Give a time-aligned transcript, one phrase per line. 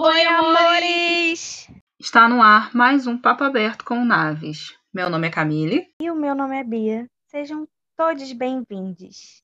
[0.00, 1.68] Oi, amores!
[1.98, 4.78] Está no ar mais um Papo Aberto com Naves.
[4.94, 5.92] Meu nome é Camille.
[6.00, 7.10] E o meu nome é Bia.
[7.26, 9.42] Sejam todos bem-vindos.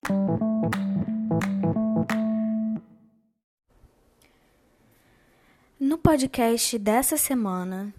[5.77, 7.93] No podcast dessa semana,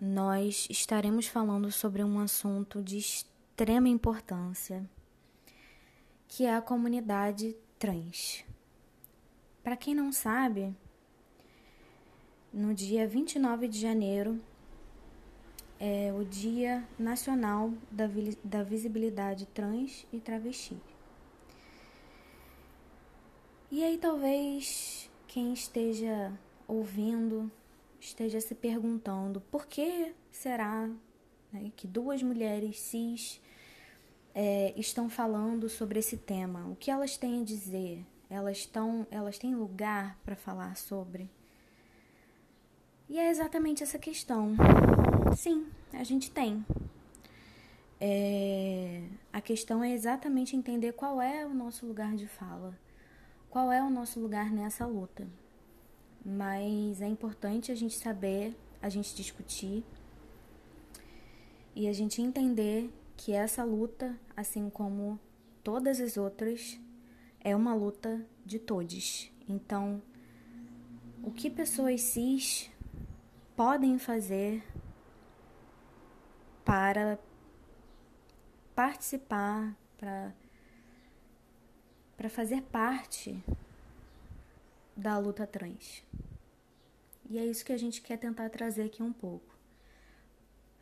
[0.00, 4.82] nós estaremos falando sobre um assunto de extrema importância,
[6.26, 8.46] que é a comunidade trans.
[9.62, 10.74] Para quem não sabe,
[12.56, 14.40] no dia 29 de janeiro
[15.78, 18.08] é o Dia Nacional da,
[18.42, 20.74] da Visibilidade Trans e Travesti.
[23.70, 26.32] E aí talvez quem esteja
[26.66, 27.52] ouvindo
[28.00, 30.88] esteja se perguntando por que será
[31.52, 33.38] né, que duas mulheres cis
[34.34, 36.66] é, estão falando sobre esse tema?
[36.70, 38.02] O que elas têm a dizer?
[38.30, 41.28] Elas, estão, elas têm lugar para falar sobre?
[43.08, 44.56] E é exatamente essa questão.
[45.36, 46.64] Sim, a gente tem.
[48.00, 49.02] É...
[49.32, 52.76] A questão é exatamente entender qual é o nosso lugar de fala,
[53.48, 55.26] qual é o nosso lugar nessa luta.
[56.24, 59.84] Mas é importante a gente saber, a gente discutir
[61.74, 65.20] e a gente entender que essa luta, assim como
[65.62, 66.78] todas as outras,
[67.40, 69.30] é uma luta de todos.
[69.48, 70.02] Então,
[71.22, 72.70] o que pessoas cis
[73.56, 74.62] podem fazer
[76.64, 77.18] para
[78.74, 80.32] participar, para
[82.16, 83.38] para fazer parte
[84.96, 86.02] da luta trans.
[87.28, 89.54] E é isso que a gente quer tentar trazer aqui um pouco,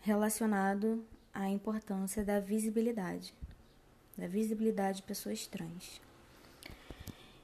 [0.00, 3.34] relacionado à importância da visibilidade,
[4.16, 6.00] da visibilidade de pessoas trans.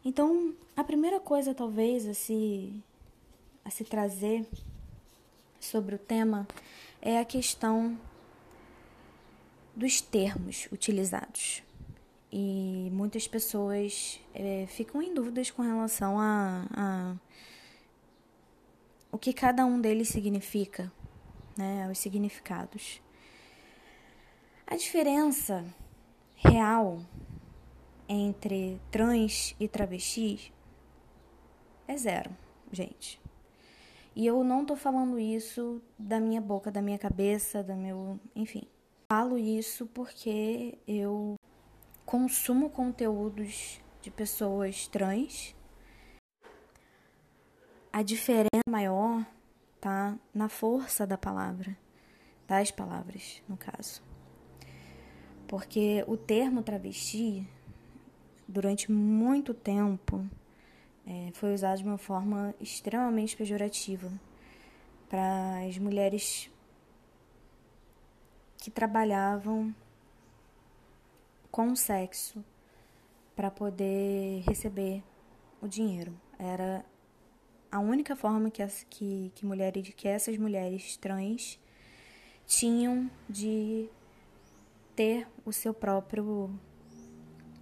[0.05, 2.81] Então, a primeira coisa talvez a se,
[3.65, 4.47] a se trazer
[5.61, 6.49] sobre o tema
[7.01, 7.99] é a questão
[9.77, 11.63] dos termos utilizados.
[12.33, 17.17] E muitas pessoas é, ficam em dúvidas com relação a, a
[19.13, 20.91] o que cada um deles significa,
[21.57, 23.03] né, os significados.
[24.67, 25.65] A diferença
[26.37, 27.01] real
[28.09, 30.53] entre trans e travesti
[31.89, 32.31] é zero,
[32.71, 33.20] gente.
[34.15, 38.63] E eu não tô falando isso da minha boca, da minha cabeça, da meu, enfim.
[39.09, 41.37] Falo isso porque eu
[42.05, 45.55] consumo conteúdos de pessoas trans.
[47.93, 49.25] A diferença maior
[49.81, 51.77] tá na força da palavra,
[52.47, 54.03] das palavras, no caso.
[55.49, 57.49] Porque o termo travesti,
[58.47, 60.29] durante muito tempo,
[61.07, 64.11] é, foi usado de uma forma extremamente pejorativa
[65.09, 66.51] para as mulheres
[68.59, 69.75] que trabalhavam
[71.51, 72.45] com sexo
[73.35, 75.03] para poder receber
[75.61, 76.15] o dinheiro.
[76.39, 76.85] Era
[77.73, 81.59] a única forma que, as, que, que, mulheres, que essas mulheres trans
[82.47, 83.89] tinham de
[84.95, 86.51] ter o seu próprio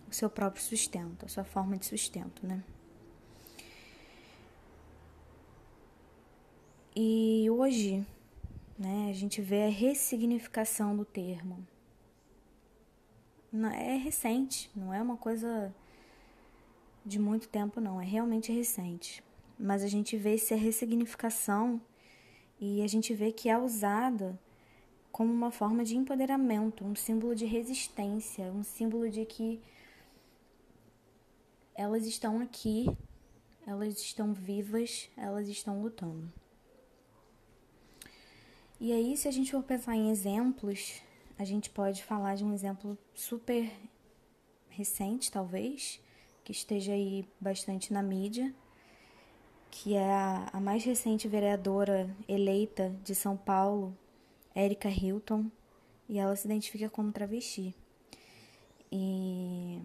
[0.09, 2.65] o seu próprio sustento, a sua forma de sustento, né?
[7.01, 8.05] E hoje,
[8.77, 11.65] né, a gente vê a ressignificação do termo.
[13.73, 15.73] É recente, não é uma coisa
[17.07, 19.23] de muito tempo, não, é realmente recente.
[19.57, 21.81] Mas a gente vê essa ressignificação
[22.61, 24.37] e a gente vê que é usada
[25.13, 29.61] como uma forma de empoderamento, um símbolo de resistência, um símbolo de que
[31.77, 32.87] elas estão aqui,
[33.65, 36.29] elas estão vivas, elas estão lutando.
[38.81, 41.03] E aí, se a gente for pensar em exemplos,
[41.37, 43.69] a gente pode falar de um exemplo super
[44.69, 46.01] recente, talvez,
[46.45, 48.55] que esteja aí bastante na mídia,
[49.69, 53.97] que é a, a mais recente vereadora eleita de São Paulo,
[54.55, 55.51] Érica Hilton,
[56.09, 57.75] e ela se identifica como travesti.
[58.93, 59.83] E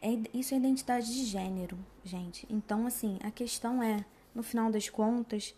[0.00, 2.46] é, isso é identidade de gênero, gente.
[2.48, 5.52] Então, assim, a questão é, no final das contas,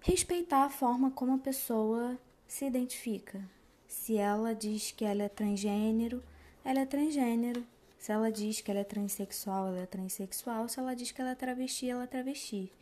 [0.00, 3.42] respeitar a forma como a pessoa se identifica.
[3.86, 6.22] Se ela diz que ela é transgênero,
[6.64, 7.64] ela é transgênero.
[7.98, 10.68] Se ela diz que ela é transexual, ela é transexual.
[10.68, 12.72] Se ela diz que ela é travesti, ela é travesti.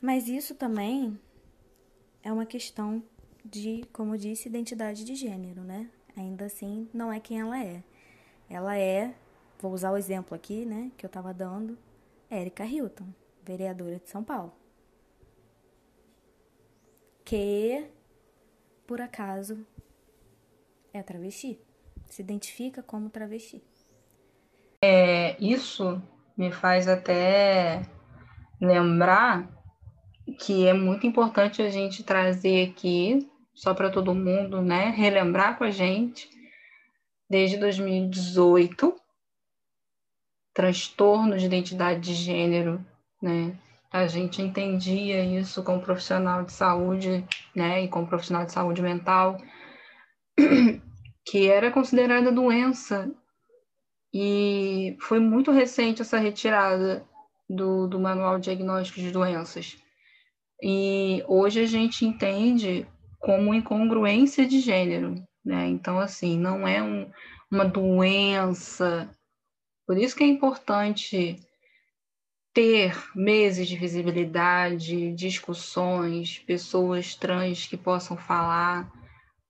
[0.00, 1.18] Mas isso também
[2.22, 3.02] é uma questão
[3.44, 5.90] de, como disse, identidade de gênero, né?
[6.16, 7.82] Ainda assim, não é quem ela é.
[8.48, 9.14] Ela é,
[9.60, 11.76] vou usar o exemplo aqui, né, que eu tava dando,
[12.30, 13.06] Erika Hilton
[13.48, 14.52] vereadora de São Paulo,
[17.28, 17.86] que,
[18.86, 19.66] por acaso,
[20.94, 21.60] é travesti,
[22.06, 23.62] se identifica como travesti.
[24.82, 26.02] É, isso
[26.34, 27.82] me faz até
[28.58, 29.46] lembrar
[30.38, 35.64] que é muito importante a gente trazer aqui, só para todo mundo, né, relembrar com
[35.64, 36.30] a gente,
[37.28, 38.98] desde 2018,
[40.54, 42.82] transtorno de identidade de gênero,
[43.20, 43.54] né?
[43.90, 47.24] A gente entendia isso como profissional de saúde,
[47.54, 49.38] né, e como profissional de saúde mental,
[51.26, 53.10] que era considerada doença
[54.12, 57.06] e foi muito recente essa retirada
[57.48, 59.76] do, do Manual Diagnóstico de Doenças.
[60.62, 62.86] E hoje a gente entende
[63.20, 65.14] como incongruência de gênero,
[65.44, 65.66] né?
[65.68, 67.10] Então, assim, não é um,
[67.50, 69.10] uma doença.
[69.86, 71.38] Por isso que é importante
[72.58, 78.92] ter meses de visibilidade, discussões, pessoas trans que possam falar,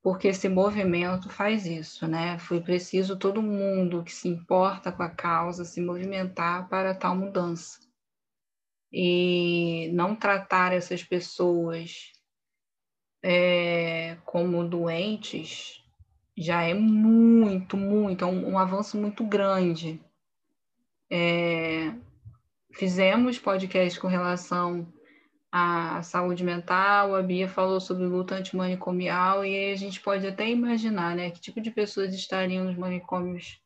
[0.03, 2.39] porque esse movimento faz isso, né?
[2.39, 7.79] Foi preciso todo mundo que se importa com a causa se movimentar para tal mudança.
[8.93, 12.13] E não tratar essas pessoas
[13.23, 15.83] é, como doentes
[16.37, 19.99] já é muito, muito, é um, um avanço muito grande.
[21.11, 21.95] É,
[22.79, 24.87] fizemos podcast com relação
[25.51, 30.49] a saúde mental, a Bia falou sobre luta antimanicomial, e aí a gente pode até
[30.49, 33.61] imaginar, né, que tipo de pessoas estariam nos manicômios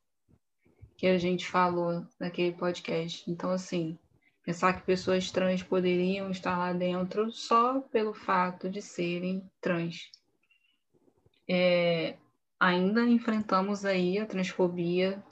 [0.96, 3.30] que a gente falou naquele podcast.
[3.30, 3.98] Então, assim,
[4.44, 10.10] pensar que pessoas trans poderiam estar lá dentro só pelo fato de serem trans.
[11.50, 12.16] É,
[12.58, 15.22] ainda enfrentamos aí a transfobia,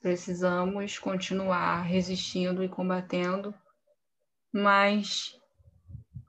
[0.00, 3.54] precisamos continuar resistindo e combatendo,
[4.52, 5.38] mas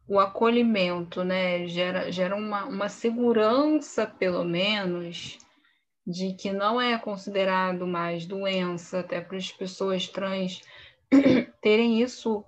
[0.08, 1.68] o acolhimento, né?
[1.68, 5.38] Gera, gera uma, uma segurança, pelo menos,
[6.06, 10.62] de que não é considerado mais doença, até para as pessoas trans
[11.62, 12.44] terem isso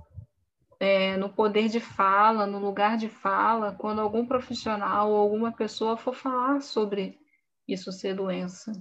[0.80, 5.96] é, no poder de fala, no lugar de fala, quando algum profissional ou alguma pessoa
[5.96, 7.20] for falar sobre
[7.68, 8.72] isso ser doença.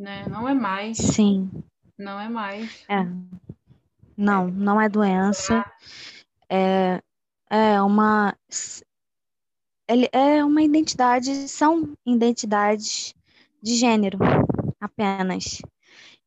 [0.00, 0.24] Né?
[0.30, 0.96] Não é mais.
[0.96, 1.50] Sim.
[1.98, 2.84] Não é mais.
[2.88, 3.04] É.
[4.16, 5.62] Não, não é doença.
[6.48, 7.02] É,
[7.50, 8.34] é uma
[9.86, 13.12] ele é uma identidade, são identidades
[13.62, 14.18] de gênero
[14.80, 15.60] apenas.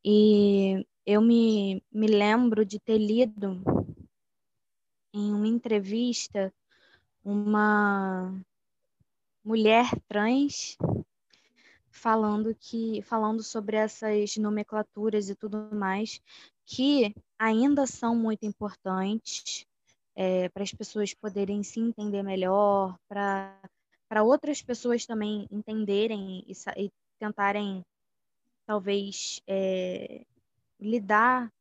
[0.05, 3.63] E eu me, me lembro de ter lido
[5.13, 6.53] em uma entrevista
[7.23, 8.39] uma
[9.43, 10.77] mulher trans
[11.93, 16.19] falando que falando sobre essas nomenclaturas e tudo mais
[16.65, 19.65] que ainda são muito importantes
[20.15, 23.57] é, para as pessoas poderem se entender melhor, para
[24.09, 27.83] para outras pessoas também entenderem e, e tentarem
[28.65, 30.23] talvez é,
[30.79, 31.51] lidar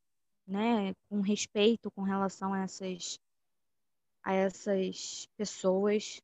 [0.46, 3.19] né, com respeito com relação a essas
[4.23, 6.20] a essas pessoas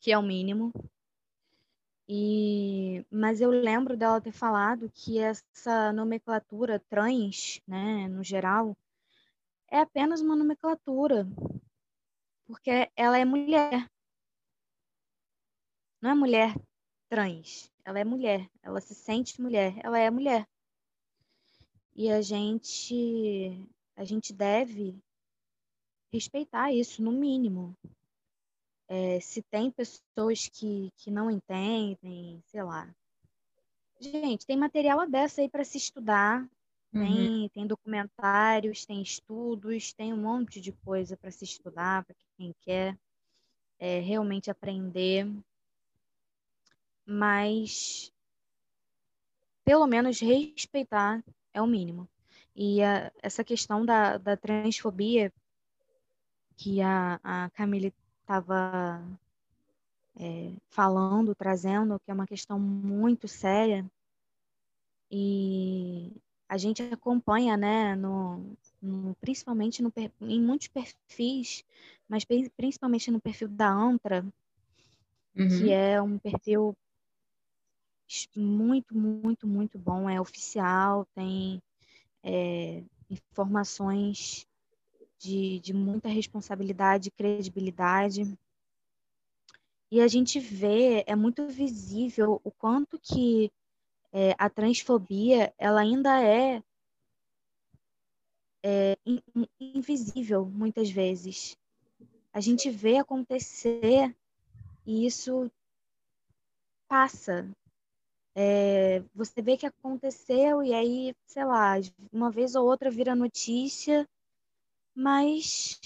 [0.00, 0.72] que é o mínimo
[2.08, 8.76] e mas eu lembro dela ter falado que essa nomenclatura trans né no geral
[9.70, 11.26] é apenas uma nomenclatura,
[12.46, 13.90] porque ela é mulher.
[16.00, 16.54] Não é mulher
[17.08, 20.48] trans, ela é mulher, ela se sente mulher, ela é mulher.
[21.94, 24.96] E a gente a gente deve
[26.12, 27.76] respeitar isso no mínimo.
[28.88, 32.88] É, se tem pessoas que, que não entendem, sei lá.
[34.00, 36.48] Gente, tem material dessa aí para se estudar,
[36.92, 37.02] Uhum.
[37.02, 42.54] Tem, tem documentários, tem estudos, tem um monte de coisa para se estudar, para quem
[42.62, 42.98] quer
[43.78, 45.30] é, realmente aprender.
[47.04, 48.12] Mas,
[49.64, 52.08] pelo menos, respeitar é o mínimo.
[52.54, 55.32] E a, essa questão da, da transfobia
[56.56, 57.94] que a, a Camille
[58.28, 59.02] estava
[60.20, 63.90] é, falando, trazendo, que é uma questão muito séria,
[65.10, 66.12] e
[66.46, 68.44] a gente acompanha, né, no,
[68.82, 71.64] no, principalmente no, em muitos perfis,
[72.06, 74.22] mas principalmente no perfil da Antra,
[75.34, 75.48] uhum.
[75.48, 76.76] que é um perfil
[78.36, 81.62] muito, muito, muito bom, é oficial, tem
[82.22, 84.46] é, informações
[85.18, 88.38] de, de muita responsabilidade credibilidade.
[89.90, 93.50] E a gente vê, é muito visível o quanto que
[94.12, 96.62] é, a transfobia ela ainda é,
[98.62, 98.96] é
[99.58, 101.56] invisível muitas vezes.
[102.32, 104.14] A gente vê acontecer
[104.86, 105.50] e isso
[106.86, 107.48] passa.
[108.34, 111.74] É, você vê que aconteceu e aí, sei lá,
[112.12, 114.08] uma vez ou outra vira notícia,
[114.98, 115.80] mas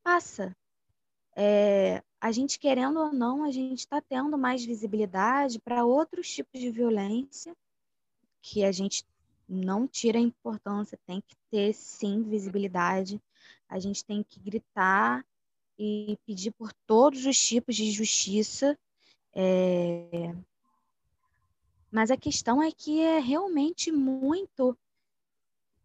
[0.00, 0.56] passa.
[1.34, 6.60] É, a gente, querendo ou não, a gente está tendo mais visibilidade para outros tipos
[6.60, 7.52] de violência
[8.40, 9.04] que a gente
[9.48, 13.20] não tira importância, tem que ter sim visibilidade.
[13.68, 15.26] A gente tem que gritar
[15.76, 18.78] e pedir por todos os tipos de justiça.
[19.32, 20.32] É...
[21.90, 24.78] Mas a questão é que é realmente muito,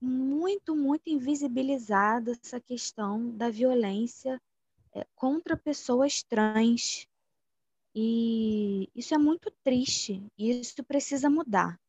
[0.01, 4.41] muito, muito invisibilizada essa questão da violência
[4.93, 7.07] é, contra pessoas trans.
[7.93, 11.79] E isso é muito triste, e isso precisa mudar.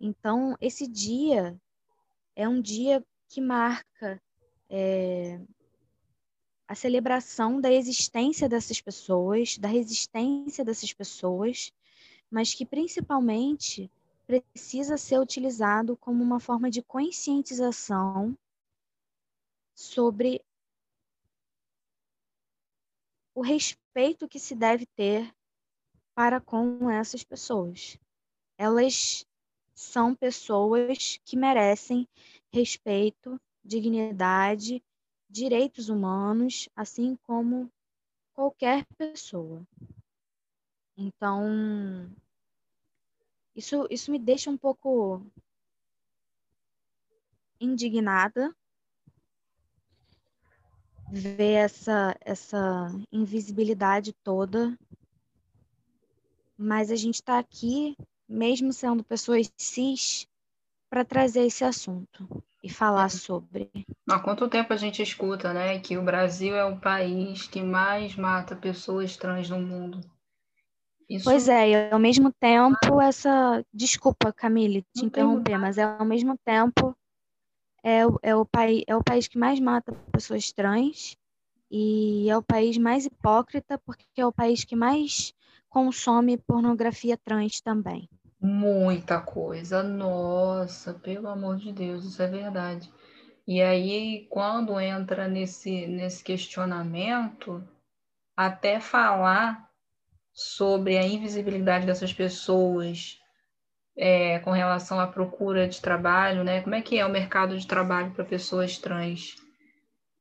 [0.00, 1.58] Então, esse dia
[2.36, 4.20] é um dia que marca
[4.68, 5.40] é,
[6.68, 11.72] a celebração da existência dessas pessoas, da resistência dessas pessoas,
[12.30, 13.90] mas que principalmente
[14.30, 18.38] precisa ser utilizado como uma forma de conscientização
[19.74, 20.40] sobre
[23.34, 25.34] o respeito que se deve ter
[26.14, 27.98] para com essas pessoas.
[28.56, 29.26] Elas
[29.74, 32.06] são pessoas que merecem
[32.52, 34.80] respeito, dignidade
[35.28, 37.70] direitos humanos, assim como
[38.32, 39.64] qualquer pessoa.
[40.96, 42.10] Então,
[43.60, 45.22] isso, isso me deixa um pouco
[47.60, 48.54] indignada
[51.12, 54.78] ver essa, essa invisibilidade toda.
[56.56, 60.26] Mas a gente está aqui, mesmo sendo pessoas cis,
[60.88, 63.10] para trazer esse assunto e falar é.
[63.10, 63.70] sobre.
[64.08, 68.16] Há quanto tempo a gente escuta, né, que o Brasil é o país que mais
[68.16, 70.00] mata pessoas trans no mundo?
[71.10, 71.24] Isso...
[71.24, 76.04] Pois é, e ao mesmo tempo essa, desculpa, Camille, te Não interromper, mas é ao
[76.04, 76.96] mesmo tempo
[77.82, 81.16] é, é, o país, é o país que mais mata pessoas trans
[81.68, 85.34] e é o país mais hipócrita porque é o país que mais
[85.68, 88.08] consome pornografia trans também.
[88.40, 89.82] Muita coisa.
[89.82, 92.88] Nossa, pelo amor de Deus, isso é verdade.
[93.48, 97.66] E aí, quando entra nesse, nesse questionamento,
[98.36, 99.69] até falar
[100.40, 103.18] sobre a invisibilidade dessas pessoas
[103.94, 106.62] é, com relação à procura de trabalho, né?
[106.62, 109.36] Como é que é o mercado de trabalho para pessoas trans?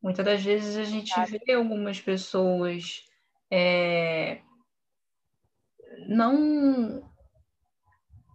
[0.04, 1.14] Muitas das vezes a gente
[1.46, 3.02] vê algumas pessoas
[3.50, 4.42] é,
[6.10, 7.02] não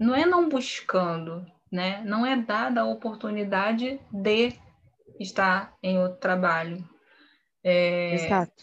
[0.00, 2.02] não é não buscando, né?
[2.04, 4.54] Não é dada a oportunidade de
[5.20, 6.93] estar em outro trabalho.
[7.64, 8.14] É.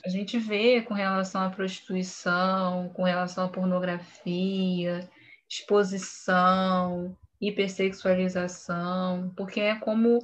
[0.05, 5.09] A gente vê com relação à prostituição, com relação à pornografia,
[5.49, 10.19] exposição, hipersexualização, porque é como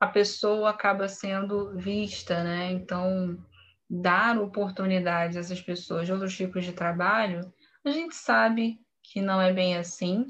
[0.00, 2.72] a pessoa acaba sendo vista, né?
[2.72, 3.38] Então,
[3.88, 7.52] dar oportunidades a essas pessoas de outros tipos de trabalho,
[7.84, 10.26] a gente sabe que não é bem assim.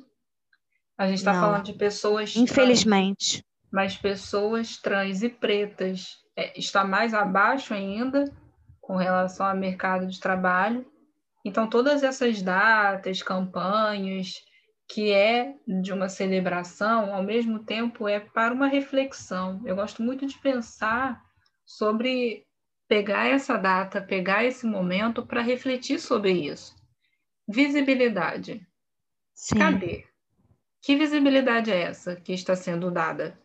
[0.99, 2.35] A gente está falando de pessoas.
[2.35, 3.43] Infelizmente.
[3.43, 8.25] Trans, mas pessoas trans e pretas está mais abaixo ainda
[8.81, 10.87] com relação ao mercado de trabalho.
[11.45, 14.35] Então, todas essas datas, campanhas,
[14.89, 19.61] que é de uma celebração, ao mesmo tempo é para uma reflexão.
[19.65, 21.23] Eu gosto muito de pensar
[21.65, 22.45] sobre
[22.89, 26.75] pegar essa data, pegar esse momento para refletir sobre isso.
[27.49, 28.67] Visibilidade.
[29.35, 29.59] Sim.
[29.59, 30.05] Cadê?
[30.81, 33.39] Que visibilidade é essa que está sendo dada?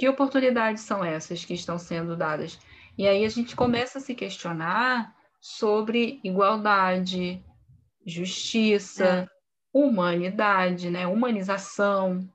[0.00, 2.58] Que oportunidades são essas que estão sendo dadas?
[2.96, 7.44] E aí a gente começa a se questionar sobre igualdade,
[8.06, 9.28] justiça, é.
[9.70, 11.06] humanidade, né?
[11.06, 12.26] humanização.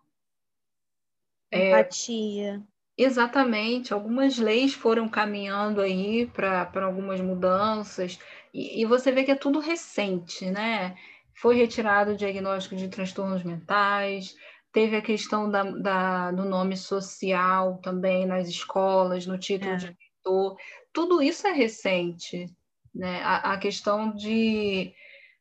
[1.49, 2.63] É, Empatia.
[2.99, 3.95] É, exatamente.
[3.95, 8.19] Algumas leis foram caminhando aí para algumas mudanças.
[8.53, 10.95] E, e você vê que é tudo recente, né?
[11.33, 14.35] Foi retirado o diagnóstico de transtornos mentais,
[14.75, 19.75] teve a questão da, da, do nome social também nas escolas, no título é.
[19.77, 20.57] de leitor.
[20.91, 22.53] Tudo isso é recente.
[22.93, 23.21] Né?
[23.23, 24.93] A, a questão de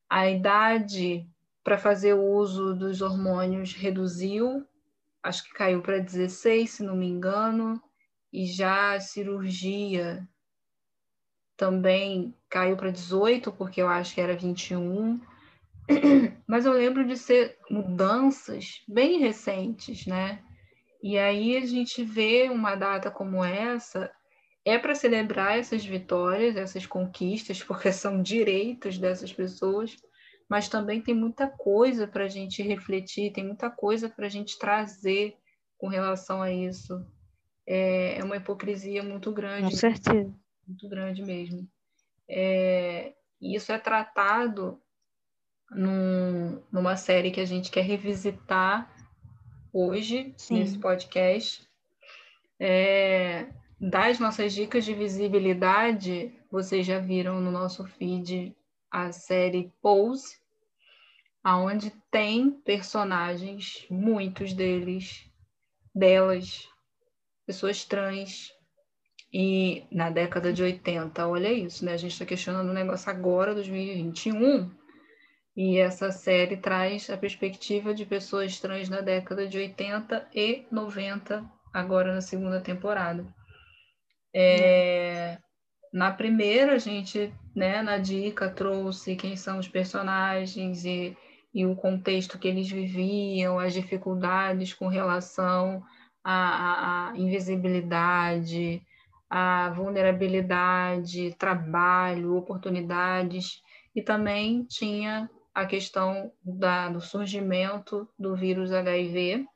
[0.09, 1.29] a idade
[1.65, 4.65] para fazer o uso dos hormônios reduziu,
[5.21, 7.83] acho que caiu para 16, se não me engano,
[8.33, 10.25] e já a cirurgia
[11.57, 15.21] também caiu para 18, porque eu acho que era 21.
[16.47, 20.43] Mas eu lembro de ser mudanças bem recentes, né?
[21.03, 24.11] E aí a gente vê uma data como essa,
[24.65, 29.97] é para celebrar essas vitórias, essas conquistas, porque são direitos dessas pessoas,
[30.49, 34.59] mas também tem muita coisa para a gente refletir, tem muita coisa para a gente
[34.59, 35.37] trazer
[35.77, 37.05] com relação a isso.
[37.67, 39.71] É, é uma hipocrisia muito grande.
[39.71, 40.35] Com certeza.
[40.67, 41.69] Muito grande mesmo.
[42.29, 44.81] É, e isso é tratado
[45.71, 48.91] num, numa série que a gente quer revisitar
[49.73, 50.61] hoje, Sim.
[50.61, 51.69] nesse podcast.
[52.59, 53.47] É,
[53.81, 58.55] das nossas dicas de visibilidade, vocês já viram no nosso feed
[58.91, 60.39] a série Pose,
[61.43, 65.29] aonde tem personagens, muitos deles,
[65.93, 66.69] delas,
[67.45, 68.55] pessoas trans,
[69.37, 71.95] e na década de 80, olha isso, né?
[71.95, 74.71] A gente está questionando o negócio agora, 2021,
[75.57, 81.45] e essa série traz a perspectiva de pessoas trans na década de 80 e 90,
[81.73, 83.25] agora na segunda temporada.
[84.35, 85.39] É,
[85.93, 91.17] na primeira, a gente, né, na dica, trouxe quem são os personagens e,
[91.55, 95.85] e o contexto que eles viviam, as dificuldades com relação
[96.25, 98.83] à, à invisibilidade,
[99.31, 103.63] à vulnerabilidade, trabalho, oportunidades,
[103.95, 109.47] e também tinha a questão da, do surgimento do vírus HIV.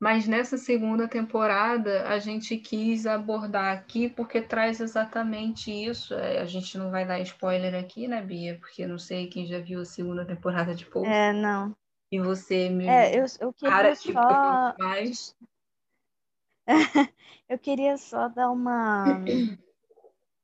[0.00, 6.14] Mas nessa segunda temporada a gente quis abordar aqui porque traz exatamente isso.
[6.14, 8.58] É, a gente não vai dar spoiler aqui, né, Bia?
[8.58, 11.08] Porque não sei quem já viu a segunda temporada de Pouco.
[11.08, 11.74] É, não.
[12.10, 12.86] E você me.
[12.86, 14.74] É, eu, eu queria só.
[14.78, 15.36] Mais.
[17.48, 19.04] eu queria só dar uma.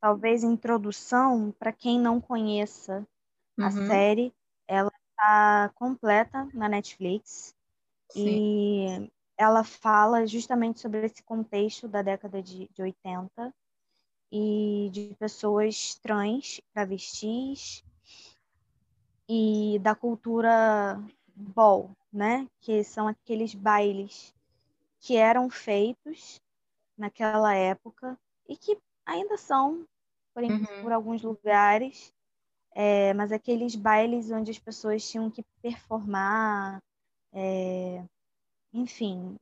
[0.01, 3.07] talvez introdução para quem não conheça
[3.59, 3.87] a uhum.
[3.87, 4.35] série,
[4.67, 7.55] ela está completa na Netflix
[8.11, 8.27] Sim.
[8.27, 13.55] e ela fala justamente sobre esse contexto da década de, de 80
[14.31, 17.85] e de pessoas trans, travestis
[19.29, 21.03] e da cultura
[21.35, 22.47] ball, né?
[22.61, 24.35] Que são aqueles bailes
[25.01, 26.41] que eram feitos
[26.97, 29.87] naquela época e que ainda são
[30.35, 30.83] por, uhum.
[30.83, 32.13] por alguns lugares
[32.73, 36.83] é, mas aqueles bailes onde as pessoas tinham que performar,
[37.33, 38.03] é,
[38.73, 39.37] enfim,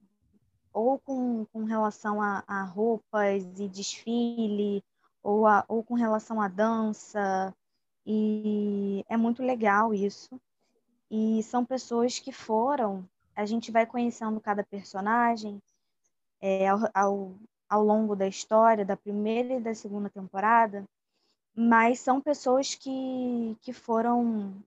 [0.72, 4.82] ou com, com relação a, a, roupas e desfile,
[5.22, 7.54] ou, a, ou com relação à dança,
[8.06, 10.40] e é muito legal isso.
[11.10, 15.60] E são pessoas que foram, a gente vai conhecendo cada personagem
[16.40, 17.34] é, ao, ao,
[17.68, 20.84] ao longo da história, da primeira e da segunda temporada,
[21.60, 24.62] mas são pessoas que, que foram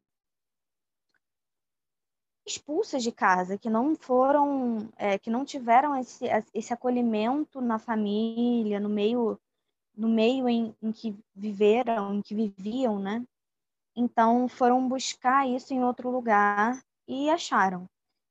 [2.45, 8.77] expulsas de casa, que não foram, é, que não tiveram esse, esse acolhimento na família,
[8.77, 9.39] no meio,
[9.95, 13.25] no meio em, em que viveram, em que viviam, né?
[13.95, 17.88] Então foram buscar isso em outro lugar e acharam.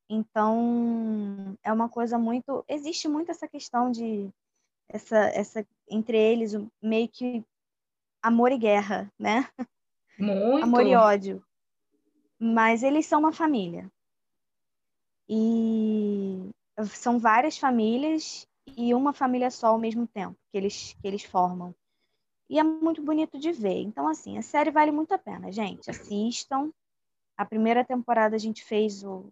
[0.07, 4.31] Então é uma coisa muito, existe muito essa questão de
[4.87, 7.42] essa, essa entre eles meio que
[8.22, 9.48] amor e guerra, né?
[10.18, 10.64] Muito.
[10.64, 11.42] Amor e ódio.
[12.38, 13.90] Mas eles são uma família.
[15.28, 16.50] E
[16.88, 21.74] são várias famílias e uma família só ao mesmo tempo que eles, que eles formam.
[22.48, 23.80] E é muito bonito de ver.
[23.83, 25.88] Então, assim, a série vale muito a pena, gente.
[25.88, 26.72] Assistam.
[27.37, 29.30] A primeira temporada a gente fez o,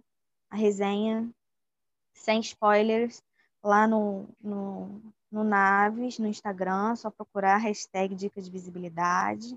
[0.50, 1.28] a resenha
[2.14, 3.22] sem spoilers
[3.62, 9.54] lá no, no, no Naves, no Instagram, só procurar a hashtag Dicas de Visibilidade.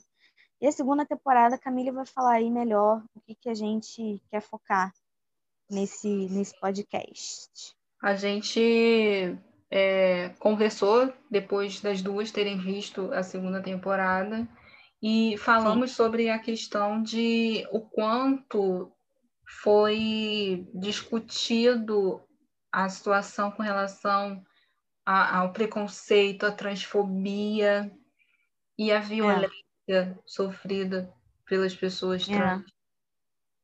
[0.60, 4.22] E a segunda temporada, a Camila vai falar aí melhor o que, que a gente
[4.30, 4.94] quer focar
[5.70, 7.76] nesse, nesse podcast.
[8.02, 9.38] A gente
[9.72, 14.48] é, conversou depois das duas terem visto a segunda temporada
[15.02, 15.96] e falamos Sim.
[15.96, 18.92] sobre a questão de o quanto
[19.64, 22.22] foi discutido
[22.72, 24.44] a situação com relação
[25.06, 27.92] ao preconceito, à transfobia
[28.78, 29.52] e à violência
[29.90, 30.14] é.
[30.26, 31.14] sofrida
[31.46, 32.34] pelas pessoas é.
[32.34, 32.66] trans, é.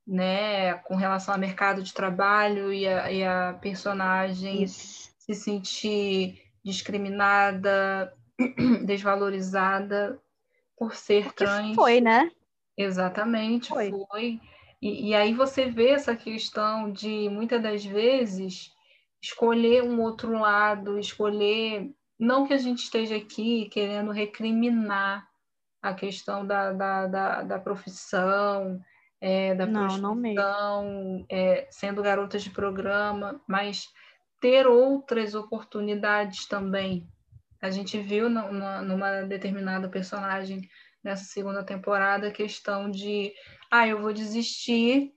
[0.06, 0.74] né?
[0.74, 5.12] Com relação ao mercado de trabalho e a, e a personagem Isso.
[5.20, 8.14] se sentir discriminada,
[8.86, 10.22] desvalorizada
[10.78, 11.76] por ser Porque trans.
[11.76, 12.30] Foi, né?
[12.78, 13.92] Exatamente, foi.
[14.10, 14.40] foi.
[14.82, 18.72] E, e aí você vê essa questão de muitas das vezes
[19.22, 21.92] escolher um outro lado, escolher.
[22.20, 25.28] Não que a gente esteja aqui querendo recriminar
[25.82, 28.80] a questão da, da, da, da profissão,
[29.22, 33.88] é, da não, é, sendo garotas de programa, mas
[34.40, 37.08] ter outras oportunidades também.
[37.62, 40.62] A gente viu numa, numa determinada personagem
[41.04, 43.34] nessa segunda temporada a questão de,
[43.72, 45.14] ah, eu vou desistir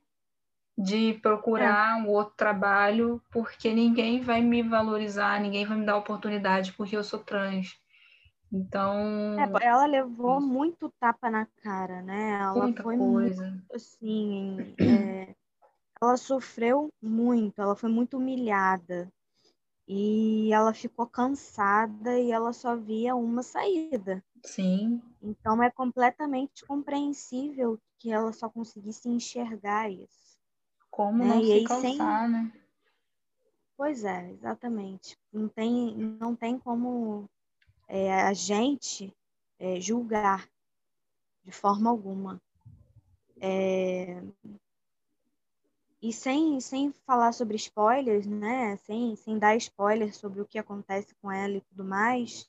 [0.82, 2.02] de procurar é.
[2.02, 7.04] um outro trabalho porque ninguém vai me valorizar, ninguém vai me dar oportunidade porque eu
[7.04, 7.78] sou trans.
[8.52, 9.36] Então.
[9.38, 12.32] É, ela levou muito tapa na cara, né?
[12.40, 13.46] Ela muita foi coisa.
[13.46, 15.34] Muito, assim, é,
[16.00, 19.12] ela sofreu muito, ela foi muito humilhada.
[19.86, 24.22] E ela ficou cansada e ela só via uma saída.
[24.44, 25.02] Sim.
[25.20, 30.29] Então é completamente compreensível que ela só conseguisse enxergar isso.
[30.90, 31.28] Como né?
[31.28, 31.80] não e se cansar,
[32.22, 32.30] sem...
[32.30, 32.52] né?
[33.76, 35.16] Pois é, exatamente.
[35.32, 37.28] Não tem, não tem como
[37.88, 39.14] é, a gente
[39.58, 40.48] é, julgar
[41.44, 42.40] de forma alguma.
[43.40, 44.22] É,
[46.02, 48.76] e sem, sem falar sobre spoilers, né?
[48.78, 52.48] Sem, sem dar spoilers sobre o que acontece com ela e tudo mais,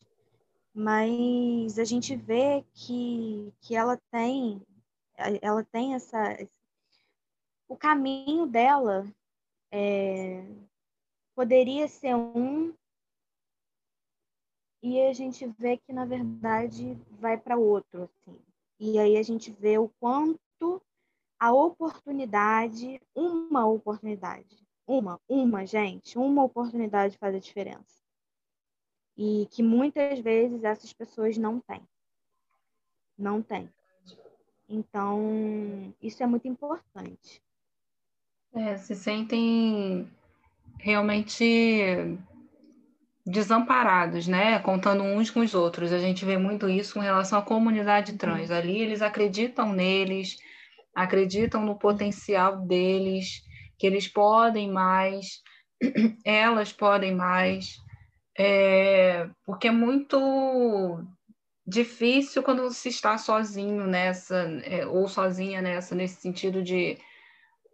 [0.74, 4.62] mas a gente vê que, que ela tem
[5.42, 6.38] ela tem essa
[7.72, 9.10] o caminho dela
[9.72, 10.44] é,
[11.34, 12.74] poderia ser um
[14.84, 18.38] e a gente vê que na verdade vai para outro assim
[18.78, 20.82] e aí a gente vê o quanto
[21.40, 28.04] a oportunidade, uma oportunidade, uma, uma, gente, uma oportunidade faz a diferença.
[29.16, 31.82] E que muitas vezes essas pessoas não têm.
[33.18, 33.72] Não têm.
[34.68, 37.42] Então, isso é muito importante.
[38.54, 40.10] É, se sentem
[40.78, 42.18] realmente
[43.26, 44.60] desamparados, né?
[44.60, 45.94] Contando uns com os outros.
[45.94, 48.52] A gente vê muito isso com relação à comunidade trans.
[48.52, 50.38] Ali eles acreditam neles,
[50.94, 53.42] acreditam no potencial deles,
[53.78, 55.42] que eles podem mais,
[56.26, 57.78] elas podem mais,
[58.38, 61.04] é, porque é muito
[61.66, 66.98] difícil quando se está sozinho nessa, é, ou sozinha nessa, nesse sentido de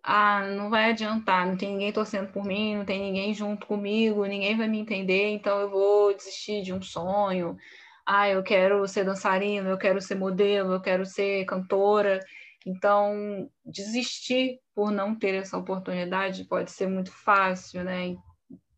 [0.03, 4.25] ah, não vai adiantar, não tem ninguém torcendo por mim, não tem ninguém junto comigo,
[4.25, 7.57] ninguém vai me entender, então eu vou desistir de um sonho.
[8.05, 12.19] Ah, eu quero ser dançarina, eu quero ser modelo, eu quero ser cantora.
[12.65, 18.15] Então, desistir por não ter essa oportunidade pode ser muito fácil, né?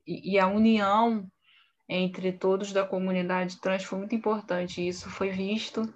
[0.05, 1.29] E, e a união
[1.87, 4.87] entre todos da comunidade trans foi muito importante.
[4.87, 5.91] Isso foi visto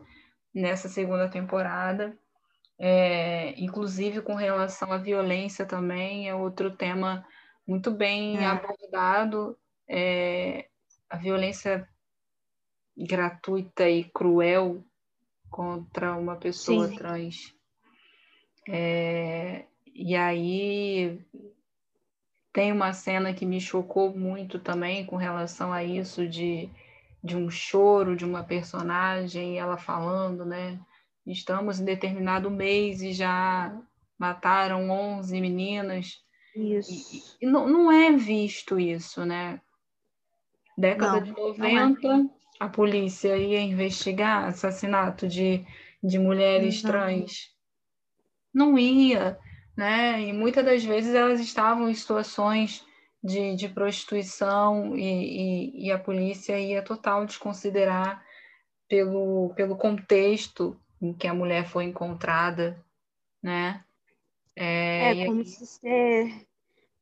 [0.53, 2.17] nessa segunda temporada.
[2.79, 7.25] É, inclusive com relação à violência também, é outro tema
[7.67, 8.45] muito bem é.
[8.45, 9.57] abordado.
[9.87, 10.67] É,
[11.09, 11.87] a violência
[12.97, 14.83] gratuita e cruel
[15.49, 16.95] contra uma pessoa Sim.
[16.95, 17.55] trans.
[18.67, 21.19] É, e aí
[22.51, 26.69] tem uma cena que me chocou muito também com relação a isso de,
[27.23, 30.79] de um choro de uma personagem, ela falando, né?
[31.25, 33.75] Estamos em determinado mês e já
[34.17, 36.21] mataram 11 meninas.
[36.55, 37.37] Isso.
[37.41, 39.61] E, e não, não é visto isso, né?
[40.77, 42.19] Década não, de 90, é.
[42.59, 45.65] a polícia ia investigar assassinato de,
[46.03, 46.91] de mulheres não.
[46.91, 47.53] trans
[48.53, 49.39] não ia,
[49.75, 50.21] né?
[50.21, 52.85] E muitas das vezes elas estavam em situações
[53.23, 58.23] de, de prostituição e, e, e a polícia ia total desconsiderar
[58.87, 62.81] pelo, pelo contexto em que a mulher foi encontrada,
[63.41, 63.83] né?
[64.55, 66.47] É, é como se ser...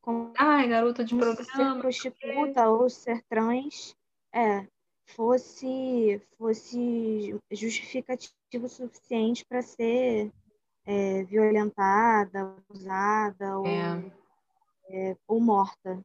[0.00, 1.44] Como, Ai, garota de programa.
[1.44, 3.96] ser prostituta ou ser trans
[4.34, 4.66] é,
[5.06, 10.32] fosse, fosse justificativo suficiente para ser
[10.84, 14.12] é, violentada, abusada ou, é.
[14.88, 16.04] É, ou morta.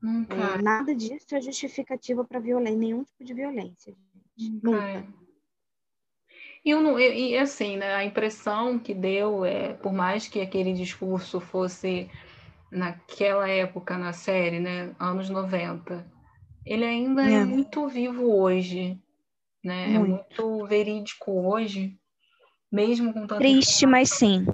[0.00, 0.62] Nunca.
[0.62, 3.96] nada disso é justificativa para violência, nenhum tipo de violência.
[4.36, 4.70] Nunca.
[4.70, 5.21] Nunca.
[6.64, 10.72] E, eu não, e, assim, né, a impressão que deu, é, por mais que aquele
[10.72, 12.08] discurso fosse
[12.70, 16.06] naquela época na série, né, anos 90,
[16.64, 18.98] ele ainda é, é muito vivo hoje,
[19.62, 19.98] né?
[19.98, 20.36] Muito.
[20.38, 21.98] É muito verídico hoje
[22.72, 24.46] mesmo com tanta Triste, mas sim.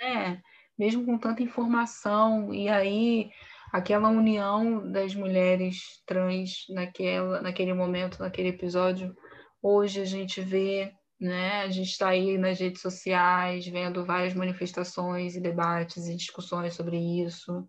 [0.00, 0.38] É,
[0.78, 3.30] mesmo com tanta informação, e aí
[3.72, 9.16] aquela união das mulheres trans naquela, naquele momento, naquele episódio,
[9.60, 11.62] hoje a gente vê, né?
[11.62, 16.96] A gente está aí nas redes sociais vendo várias manifestações e debates e discussões sobre
[17.24, 17.68] isso,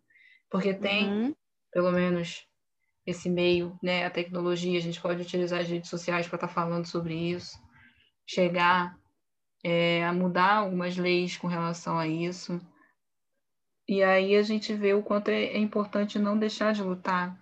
[0.50, 1.36] porque tem, uhum.
[1.72, 2.46] pelo menos,
[3.06, 4.06] esse meio, né?
[4.06, 7.58] A tecnologia, a gente pode utilizar as redes sociais para estar tá falando sobre isso,
[8.28, 8.98] chegar
[9.64, 12.60] é, a mudar algumas leis com relação a isso.
[13.88, 17.40] E aí a gente vê o quanto é, é importante não deixar de lutar,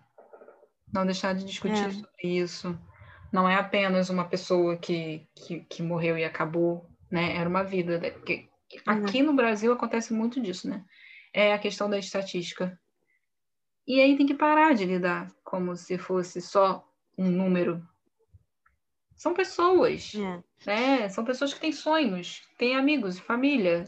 [0.94, 1.91] não deixar de discutir é.
[1.91, 2.80] sobre isso.
[3.36, 7.36] Não é apenas uma pessoa que, que, que morreu e acabou, né?
[7.36, 8.00] Era uma vida.
[8.26, 8.48] Que,
[8.88, 9.26] aqui uhum.
[9.26, 10.86] no Brasil acontece muito disso, né?
[11.34, 12.80] É a questão da estatística.
[13.86, 17.86] E aí tem que parar de lidar como se fosse só um número.
[19.17, 20.43] São pessoas, é.
[20.65, 21.10] né?
[21.10, 23.84] São pessoas que têm sonhos, têm amigos, família.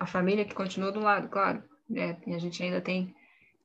[0.00, 1.62] A família que continua do lado, claro.
[1.88, 2.20] Né?
[2.26, 3.14] E a gente ainda tem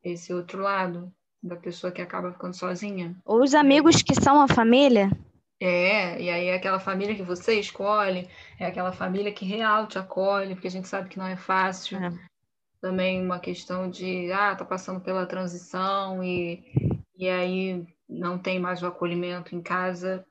[0.04, 1.12] esse outro lado
[1.46, 3.16] da pessoa que acaba ficando sozinha.
[3.24, 5.12] Ou os amigos que são a família.
[5.62, 8.28] É, e aí é aquela família que você escolhe,
[8.60, 11.98] é aquela família que real te acolhe, porque a gente sabe que não é fácil.
[11.98, 12.12] É.
[12.82, 16.66] Também uma questão de, ah, tá passando pela transição e,
[17.16, 20.26] e aí não tem mais o acolhimento em casa.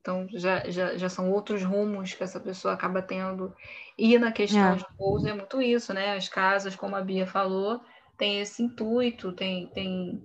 [0.00, 3.54] Então, já, já, já são outros rumos que essa pessoa acaba tendo.
[3.96, 4.76] E na questão é.
[4.76, 6.16] de pouso é muito isso, né?
[6.16, 7.80] As casas, como a Bia falou,
[8.22, 10.24] tem esse intuito, tem, tem,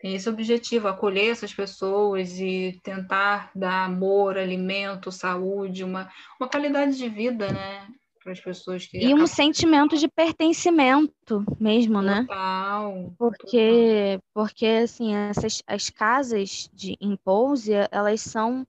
[0.00, 6.96] tem esse objetivo, acolher essas pessoas e tentar dar amor, alimento, saúde, uma, uma qualidade
[6.96, 7.86] de vida, né?
[8.24, 8.98] Para as pessoas que.
[8.98, 9.22] E acabam...
[9.22, 12.22] um sentimento de pertencimento mesmo, né?
[12.22, 13.14] Total.
[13.16, 14.22] Porque, total.
[14.34, 18.66] porque assim, essas, as casas de impose, elas são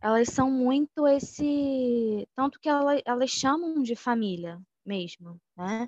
[0.00, 5.86] elas são muito esse tanto que elas, elas chamam de família mesmo, né?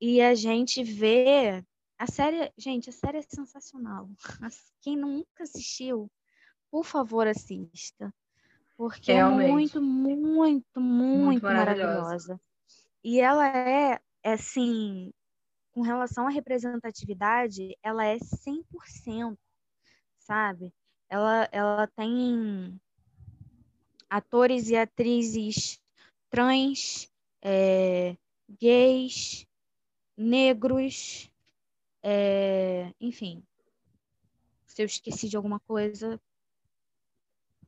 [0.00, 1.64] E a gente vê.
[1.98, 4.08] A série, gente, a série é sensacional.
[4.80, 6.10] Quem nunca assistiu,
[6.70, 8.12] por favor, assista.
[8.76, 9.48] Porque Realmente.
[9.48, 11.92] é muito, muito, muito, muito maravilhosa.
[11.92, 12.40] maravilhosa.
[13.04, 15.12] E ela é, assim,
[15.72, 19.36] com relação à representatividade, ela é 100%,
[20.18, 20.72] sabe?
[21.08, 22.80] Ela, ela tem
[24.08, 25.80] atores e atrizes
[26.30, 27.10] trans,
[27.42, 28.16] é,
[28.60, 29.46] gays,
[30.20, 31.30] negros,
[32.02, 33.42] é, enfim.
[34.66, 36.20] Se eu esqueci de alguma coisa,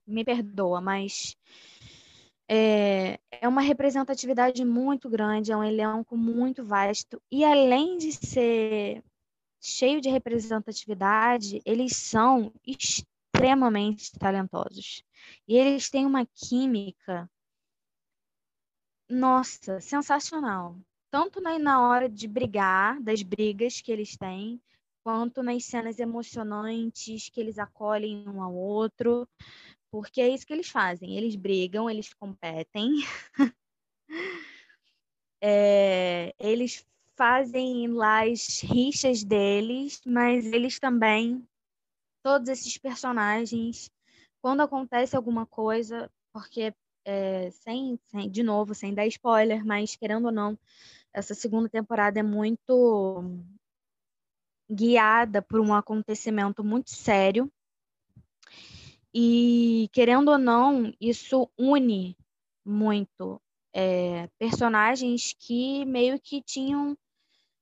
[0.07, 1.35] me perdoa, mas
[2.47, 9.03] é, é uma representatividade muito grande, é um elenco muito vasto, e além de ser
[9.59, 15.03] cheio de representatividade, eles são extremamente talentosos.
[15.49, 17.31] E eles têm uma química,
[19.09, 20.77] nossa, sensacional
[21.13, 24.59] tanto na, na hora de brigar, das brigas que eles têm,
[25.05, 29.29] quanto nas cenas emocionantes que eles acolhem um ao outro,
[29.91, 31.19] porque é isso que eles fazem.
[31.19, 32.95] Eles brigam, eles competem,
[35.43, 36.83] é, eles
[37.15, 41.47] fazem lá as rixas deles, mas eles também,
[42.25, 43.91] todos esses personagens,
[44.41, 46.73] quando acontece alguma coisa, porque
[47.05, 50.59] é, sem, sem, de novo, sem dar spoiler, mas querendo ou não,
[51.13, 53.25] essa segunda temporada é muito
[54.71, 57.51] guiada por um acontecimento muito sério.
[59.15, 62.17] E, querendo ou não, isso une
[62.65, 63.41] muito
[63.75, 66.97] é, personagens que meio que tinham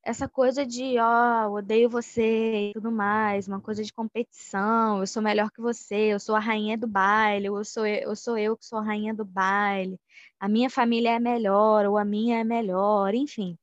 [0.02, 5.06] essa coisa de, ó, oh, odeio você e tudo mais, uma coisa de competição, eu
[5.06, 8.38] sou melhor que você, eu sou a rainha do baile, eu sou eu, eu sou
[8.38, 10.00] eu que sou a rainha do baile,
[10.40, 13.58] a minha família é melhor, ou a minha é melhor, enfim.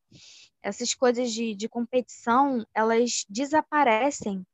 [0.61, 4.45] Essas coisas de, de competição, elas desaparecem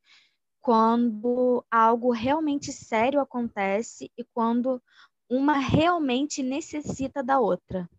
[0.62, 4.82] quando algo realmente sério acontece e quando
[5.30, 7.90] uma realmente necessita da outra.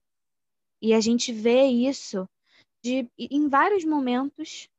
[0.80, 2.26] E a gente vê isso
[2.82, 4.70] de, em vários momentos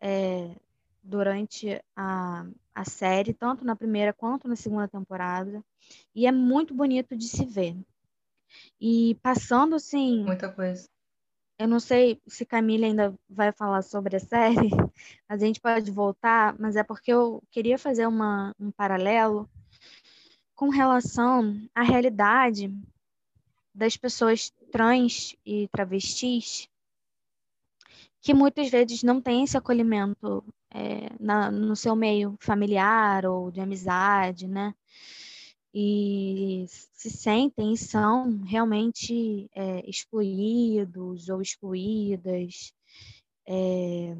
[0.00, 0.54] é,
[1.02, 5.64] durante a, a série, tanto na primeira quanto na segunda temporada,
[6.14, 7.76] e é muito bonito de se ver.
[8.80, 10.24] E passando assim.
[10.24, 10.88] Muita coisa.
[11.58, 14.70] Eu não sei se Camila ainda vai falar sobre a série,
[15.28, 19.48] mas a gente pode voltar, mas é porque eu queria fazer uma, um paralelo
[20.54, 22.72] com relação à realidade
[23.74, 26.68] das pessoas trans e travestis
[28.20, 33.60] que muitas vezes não tem esse acolhimento é, na, no seu meio familiar ou de
[33.60, 34.74] amizade, né?
[35.72, 42.72] E se sentem e são realmente é, excluídos ou excluídas.
[43.46, 44.16] É,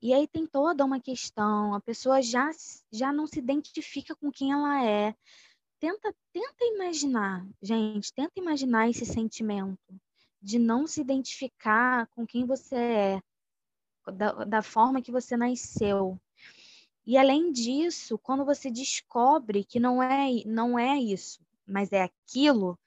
[0.00, 2.50] e aí tem toda uma questão, a pessoa já,
[2.92, 5.14] já não se identifica com quem ela é.
[5.80, 9.78] Tenta, tenta imaginar, gente, tenta imaginar esse sentimento
[10.40, 13.22] de não se identificar com quem você é,
[14.12, 16.18] da, da forma que você nasceu.
[17.06, 22.78] E além disso, quando você descobre que não é, não é isso, mas é aquilo,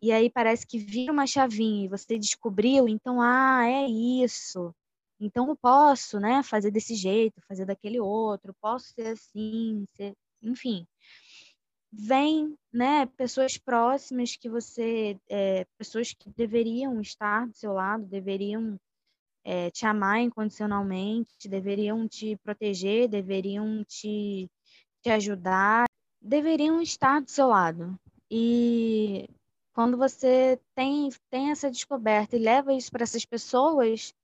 [0.00, 4.74] e aí parece que vira uma chavinha e você descobriu, então, ah, é isso.
[5.20, 10.86] Então eu posso, né, fazer desse jeito, fazer daquele outro, posso ser assim, ser, enfim.
[11.92, 18.78] Vem, né, pessoas próximas que você, é, pessoas que deveriam estar do seu lado, deveriam
[19.48, 24.46] é, te amar incondicionalmente, deveriam te proteger, deveriam te,
[25.00, 25.86] te ajudar,
[26.20, 27.98] deveriam estar do seu lado.
[28.30, 29.26] E
[29.72, 34.14] quando você tem, tem essa descoberta e leva isso para essas pessoas,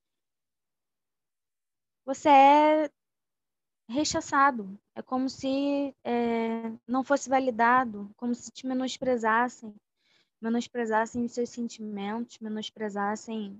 [2.04, 2.90] você é
[3.88, 4.78] rechaçado.
[4.94, 9.74] É como se é, não fosse validado, como se te menosprezassem,
[10.38, 13.58] menosprezassem os seus sentimentos, menosprezassem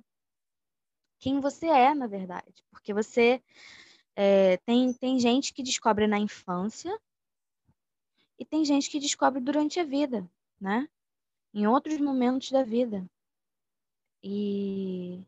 [1.24, 2.62] quem você é, na verdade.
[2.70, 3.42] Porque você
[4.14, 6.94] é, tem, tem gente que descobre na infância
[8.38, 10.28] e tem gente que descobre durante a vida,
[10.60, 10.87] né?
[11.54, 13.06] Em outros momentos da vida.
[14.22, 15.24] E,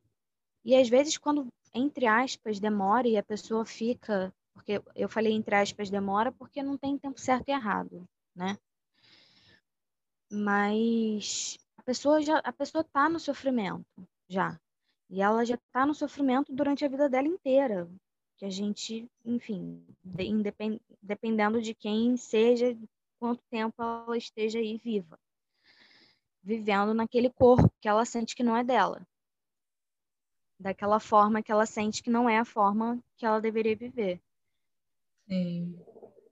[0.63, 4.31] e às vezes, quando entre aspas, demora e a pessoa fica.
[4.53, 8.59] Porque eu falei entre aspas demora porque não tem tempo certo e errado, né?
[10.31, 13.87] Mas a pessoa já a pessoa tá no sofrimento
[14.29, 14.59] já.
[15.09, 17.89] E ela já está no sofrimento durante a vida dela inteira.
[18.37, 19.83] Que a gente, enfim,
[21.03, 22.77] dependendo de quem seja,
[23.19, 25.19] quanto tempo ela esteja aí viva.
[26.43, 29.07] Vivendo naquele corpo que ela sente que não é dela
[30.59, 34.21] daquela forma que ela sente que não é a forma que ela deveria viver.
[35.29, 35.79] Sim.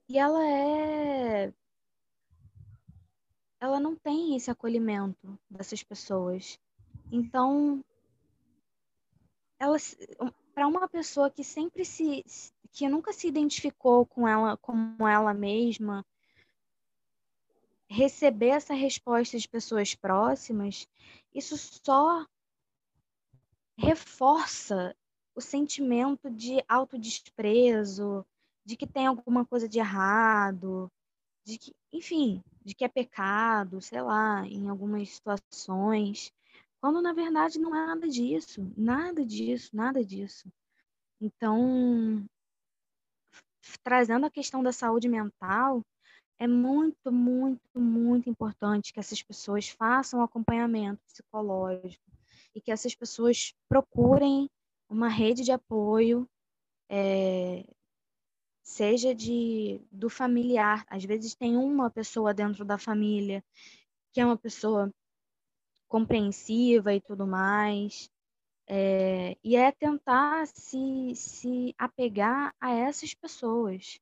[0.09, 1.53] E ela é.
[3.61, 6.59] Ela não tem esse acolhimento dessas pessoas.
[7.11, 7.85] Então,
[10.55, 12.25] para uma pessoa que sempre se
[12.73, 16.05] que nunca se identificou com ela como ela mesma,
[17.89, 20.89] receber essa resposta de pessoas próximas,
[21.33, 22.27] isso só
[23.77, 24.95] reforça
[25.37, 28.27] o sentimento de autodesprezo,
[28.65, 30.91] de que tem alguma coisa de errado,
[31.45, 36.33] de que, enfim, de que é pecado, sei lá, em algumas situações,
[36.85, 40.53] quando na verdade não é nada disso, nada disso, nada disso.
[41.19, 42.23] Então,
[43.83, 45.83] trazendo a questão da saúde mental,
[46.39, 52.05] é muito, muito, muito importante que essas pessoas façam acompanhamento psicológico,
[52.55, 54.51] e que essas pessoas procurem
[54.87, 56.29] uma rede de apoio,
[56.91, 57.65] é,
[58.63, 60.85] seja de do familiar.
[60.87, 63.43] Às vezes tem uma pessoa dentro da família
[64.13, 64.93] que é uma pessoa
[65.95, 68.11] compreensiva e tudo mais.
[68.67, 74.01] É, e é tentar se, se apegar a essas pessoas.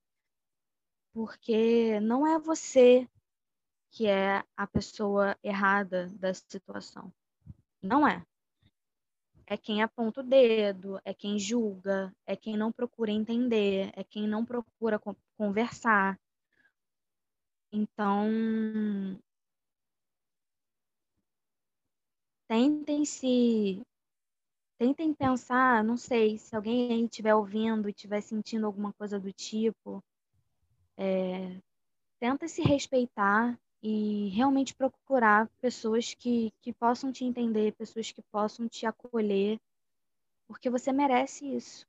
[1.13, 3.07] Porque não é você
[3.91, 7.13] que é a pessoa errada da situação.
[7.83, 8.25] Não é
[9.47, 14.27] é quem aponta o dedo, é quem julga, é quem não procura entender, é quem
[14.27, 14.99] não procura
[15.37, 16.19] conversar.
[17.71, 18.25] Então,
[22.53, 23.81] tentem se
[24.79, 29.33] tentem pensar, não sei, se alguém aí estiver ouvindo e estiver sentindo alguma coisa do
[29.33, 30.05] tipo,
[30.99, 31.57] é,
[32.21, 38.69] tenta se respeitar, e realmente procurar pessoas que, que possam te entender, pessoas que possam
[38.69, 39.59] te acolher,
[40.47, 41.87] porque você merece isso.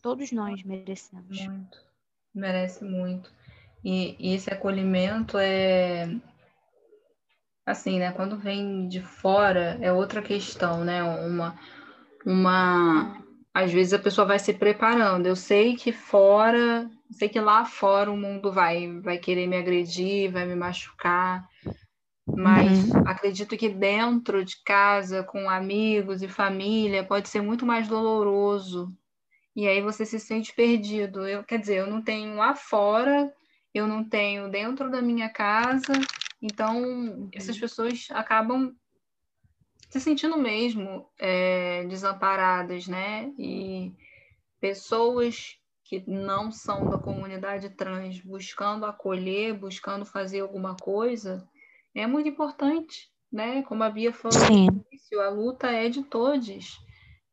[0.00, 1.44] Todos nós merecemos.
[1.44, 1.84] Muito.
[2.32, 3.32] Merece muito.
[3.84, 6.06] E, e esse acolhimento é
[7.66, 8.12] assim, né?
[8.12, 11.02] Quando vem de fora é outra questão, né?
[11.02, 11.58] Uma,
[12.24, 13.22] uma,
[13.52, 15.26] às vezes a pessoa vai se preparando.
[15.26, 20.30] Eu sei que fora sei que lá fora o mundo vai, vai querer me agredir,
[20.30, 21.48] vai me machucar,
[22.26, 23.02] mas uhum.
[23.06, 28.92] acredito que dentro de casa, com amigos e família, pode ser muito mais doloroso.
[29.54, 31.28] E aí você se sente perdido.
[31.28, 33.32] Eu, quer dizer, eu não tenho lá fora,
[33.72, 35.92] eu não tenho dentro da minha casa,
[36.44, 38.76] então essas pessoas acabam
[39.88, 43.32] se sentindo mesmo é, desamparadas, né?
[43.38, 43.94] E
[44.60, 51.48] pessoas que não são da comunidade trans buscando acolher, buscando fazer alguma coisa,
[51.94, 53.62] é muito importante, né?
[53.62, 54.66] Como a Bia falou Sim.
[54.66, 56.78] no início, a luta é de todos.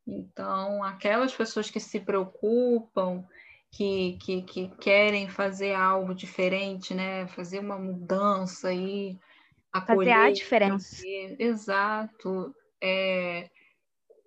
[0.07, 3.25] Então, aquelas pessoas que se preocupam,
[3.71, 7.27] que, que, que querem fazer algo diferente, né?
[7.27, 9.17] Fazer uma mudança aí,
[9.71, 10.95] acolher, fazer a diferença.
[10.95, 12.55] Fazer, exato.
[12.83, 13.49] É,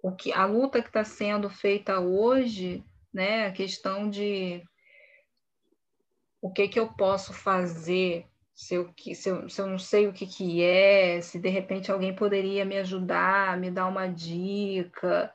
[0.02, 2.84] o que a luta que está sendo feita hoje
[3.14, 3.46] né?
[3.46, 4.60] A questão de
[6.42, 10.12] o que que eu posso fazer se eu, se eu, se eu não sei o
[10.12, 15.32] que, que é, se de repente alguém poderia me ajudar, me dar uma dica,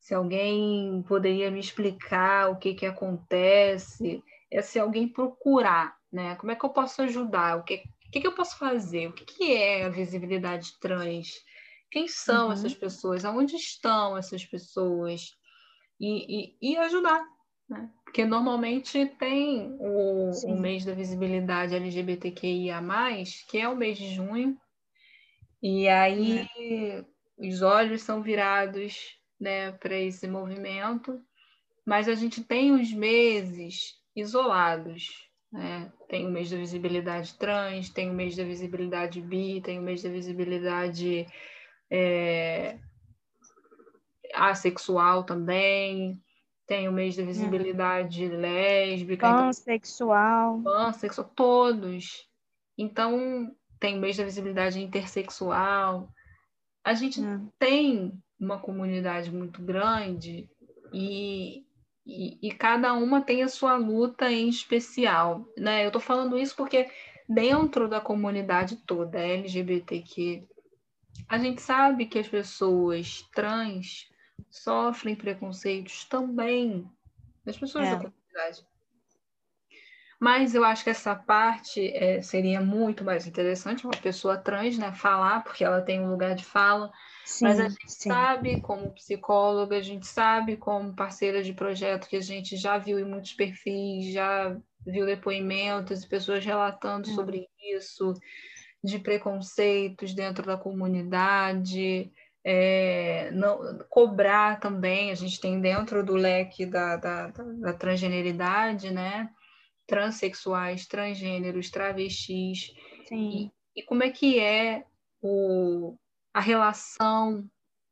[0.00, 6.34] se alguém poderia me explicar o que, que acontece, é se alguém procurar, né?
[6.36, 7.58] Como é que eu posso ajudar?
[7.58, 9.08] O que, o que, que eu posso fazer?
[9.08, 11.44] O que, que é a visibilidade trans?
[11.90, 12.52] Quem são uhum.
[12.52, 13.24] essas pessoas?
[13.24, 15.36] Aonde estão essas pessoas?
[16.00, 17.22] E, e, e ajudar,
[17.68, 17.90] né?
[18.02, 22.80] Porque normalmente tem o, o, mês da visibilidade LGBTQIA,
[23.48, 24.58] que é o mês de junho,
[25.62, 27.04] e aí é.
[27.38, 31.20] os olhos são virados né, para esse movimento,
[31.86, 35.28] mas a gente tem os meses isolados.
[35.50, 35.90] Né?
[36.08, 40.02] Tem o mês da visibilidade trans, tem o mês da visibilidade bi, tem o mês
[40.02, 41.26] da visibilidade
[41.90, 42.78] é,
[44.34, 46.22] assexual também,
[46.66, 48.28] tem o mês da visibilidade é.
[48.28, 49.26] lésbica.
[49.26, 50.58] Então pansexual.
[50.60, 52.28] Então, pansexual, todos.
[52.78, 56.08] Então, tem o mês da visibilidade intersexual.
[56.84, 57.40] A gente é.
[57.58, 60.48] tem uma comunidade muito grande
[60.92, 61.64] e,
[62.06, 65.46] e, e, cada uma tem a sua luta em especial.
[65.56, 65.84] Né?
[65.84, 66.90] Eu estou falando isso porque
[67.28, 70.48] dentro da comunidade toda LGBTQ,
[71.28, 74.08] a gente sabe que as pessoas trans
[74.50, 76.90] sofrem preconceitos também
[77.44, 77.90] das pessoas é.
[77.90, 78.66] da comunidade.
[80.20, 84.92] Mas eu acho que essa parte é, seria muito mais interessante uma pessoa trans né,
[84.92, 86.92] falar, porque ela tem um lugar de fala.
[87.24, 88.10] Sim, Mas a gente sim.
[88.10, 92.98] sabe, como psicóloga, a gente sabe, como parceira de projeto, que a gente já viu
[92.98, 94.54] em muitos perfis, já
[94.86, 97.14] viu depoimentos de pessoas relatando hum.
[97.14, 98.12] sobre isso,
[98.84, 102.12] de preconceitos dentro da comunidade.
[102.44, 109.30] É, não, cobrar também, a gente tem dentro do leque da, da, da transgeneridade, né?
[109.90, 112.72] Transexuais, transgêneros, travestis.
[113.08, 113.50] Sim.
[113.74, 114.84] E, e como é que é
[115.20, 115.96] o,
[116.32, 117.44] a relação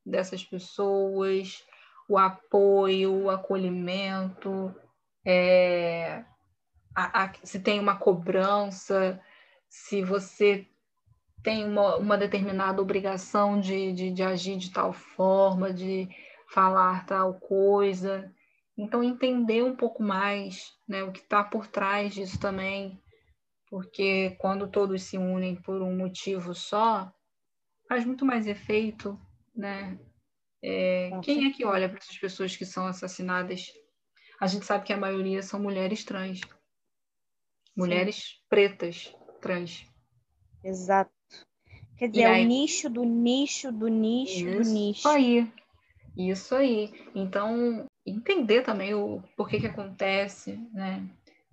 [0.07, 1.67] dessas pessoas,
[2.09, 4.73] o apoio, o acolhimento,
[5.27, 6.25] é,
[6.95, 9.21] a, a, se tem uma cobrança,
[9.69, 10.69] se você
[11.43, 16.09] tem uma, uma determinada obrigação de, de, de agir de tal forma, de
[16.49, 18.33] falar tal coisa.
[18.79, 23.03] Então, entender um pouco mais né, o que está por trás disso também,
[23.67, 27.13] porque quando todos se unem por um motivo só,
[27.89, 29.21] faz muito mais efeito,
[29.55, 29.99] né?
[30.63, 33.67] É, quem é que olha para essas pessoas que são assassinadas?
[34.41, 36.41] A gente sabe que a maioria são mulheres trans,
[37.77, 38.45] mulheres Sim.
[38.49, 39.85] pretas trans.
[40.63, 41.13] Exato.
[41.97, 45.01] Quer dizer, é o nicho do nicho do nicho Isso do nicho.
[45.01, 45.53] Isso aí.
[46.17, 47.11] Isso aí.
[47.15, 51.07] Então, entender também o porquê que acontece, né?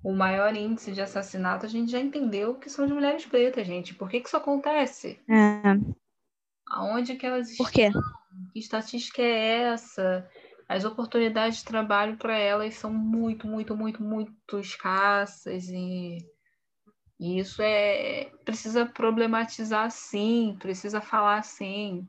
[0.03, 3.95] O maior índice de assassinato a gente já entendeu que são de mulheres pretas, gente.
[3.95, 5.19] Por que, que isso acontece?
[5.27, 5.61] É.
[6.69, 7.87] Aonde que elas Por quê?
[7.87, 8.01] estão?
[8.53, 10.29] Que estatística é essa?
[10.67, 16.17] As oportunidades de trabalho para elas são muito, muito, muito, muito escassas e,
[17.19, 22.07] e isso é precisa problematizar sim, precisa falar sim.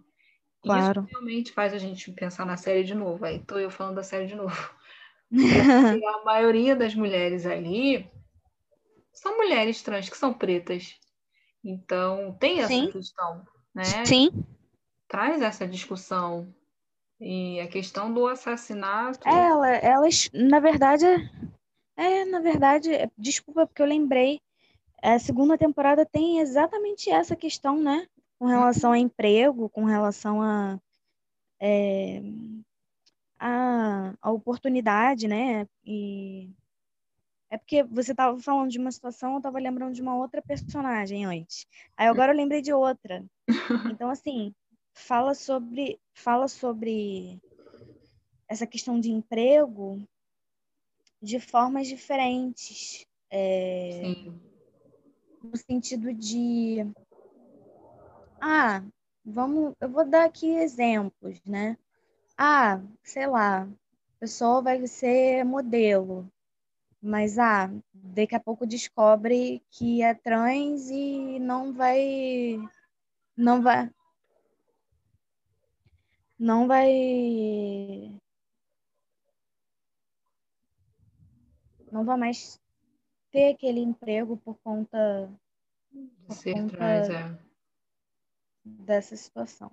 [0.67, 1.03] Claro.
[1.03, 3.25] Isso realmente faz a gente pensar na série de novo.
[3.25, 4.75] Aí estou eu falando da série de novo.
[5.31, 8.11] Porque a maioria das mulheres ali
[9.13, 10.99] são mulheres trans que são pretas.
[11.65, 12.91] Então, tem essa Sim.
[12.91, 14.05] questão, né?
[14.05, 14.31] Sim.
[15.09, 16.53] Traz essa discussão.
[17.21, 19.27] E a questão do assassinato.
[19.27, 21.07] Ela, elas, na verdade,
[21.97, 24.41] é, na verdade, desculpa porque eu lembrei,
[25.03, 28.07] a segunda temporada tem exatamente essa questão, né?
[28.39, 30.79] Com relação a emprego, com relação a,
[31.61, 32.21] é,
[33.39, 35.67] a, a oportunidade, né?
[35.85, 36.51] E
[37.49, 41.25] é porque você estava falando de uma situação, eu estava lembrando de uma outra personagem
[41.25, 41.67] antes.
[41.97, 43.25] Aí agora eu lembrei de outra.
[43.91, 44.53] Então, assim,
[44.93, 47.41] fala sobre, fala sobre
[48.49, 50.03] essa questão de emprego
[51.23, 53.07] de formas diferentes.
[53.31, 54.03] É,
[55.43, 56.79] no sentido de
[58.47, 58.83] ah,
[59.25, 61.77] vamos, eu vou dar aqui exemplos, né?
[62.39, 63.69] Ah, sei lá, a
[64.21, 66.31] pessoa vai ser modelo,
[67.03, 72.61] mas ah, daqui a pouco descobre que é trans e não vai
[73.37, 73.91] não vai
[76.39, 78.17] não vai
[81.91, 82.61] não vai mais
[83.33, 85.29] ter aquele emprego por conta
[86.27, 87.46] por ser conta, trans, é
[88.67, 89.71] dessa situação.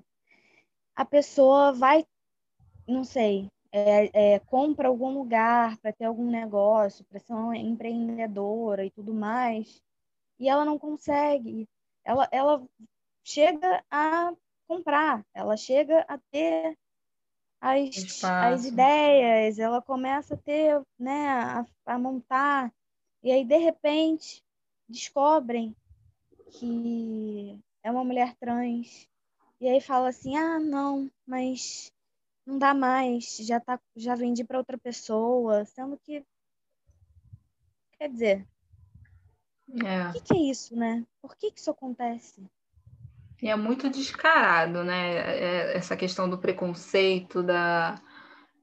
[0.96, 2.06] A pessoa vai,
[2.88, 8.86] não sei, é, é, compra algum lugar para ter algum negócio, para ser uma empreendedora
[8.86, 9.82] e tudo mais,
[10.40, 11.68] e ela não consegue.
[12.06, 12.64] Ela, ela
[13.24, 14.32] chega a
[14.68, 16.78] comprar, ela chega a ter
[17.60, 22.72] as, as ideias, ela começa a ter, né, a, a montar,
[23.24, 24.44] e aí de repente
[24.88, 25.76] descobrem
[26.52, 29.08] que é uma mulher trans,
[29.60, 31.92] e aí fala assim, ah, não, mas
[32.46, 36.26] não dá mais, já tá, já vendi para outra pessoa, sendo que
[37.98, 38.48] quer dizer,
[39.86, 40.10] é.
[40.10, 41.06] o que, que, é isso, né?
[41.22, 42.44] Por que, que isso acontece?
[43.42, 45.16] E é muito descarado, né?
[45.16, 48.02] É, essa questão do preconceito, da,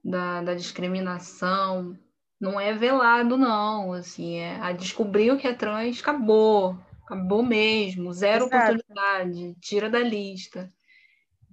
[0.03, 1.97] da, da discriminação,
[2.39, 3.93] não é velado, não.
[3.93, 6.77] Assim, é, a descobrir o que é trans, acabou.
[7.11, 8.71] Acabou mesmo, zero Exato.
[8.71, 10.71] oportunidade, tira da lista.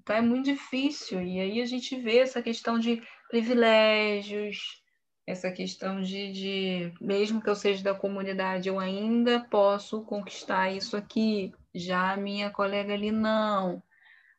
[0.00, 1.20] Então é muito difícil.
[1.20, 4.80] E aí a gente vê essa questão de privilégios,
[5.26, 10.96] essa questão de, de, mesmo que eu seja da comunidade, eu ainda posso conquistar isso
[10.96, 11.52] aqui.
[11.74, 13.82] Já a minha colega ali não.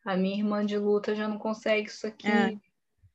[0.06, 2.30] A minha irmã de luta já não consegue isso aqui.
[2.30, 2.56] É.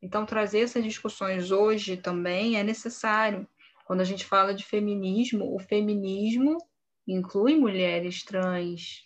[0.02, 3.48] Então, trazer essas discussões hoje também é necessário.
[3.86, 6.58] Quando a gente fala de feminismo, o feminismo
[7.06, 9.04] inclui mulheres trans.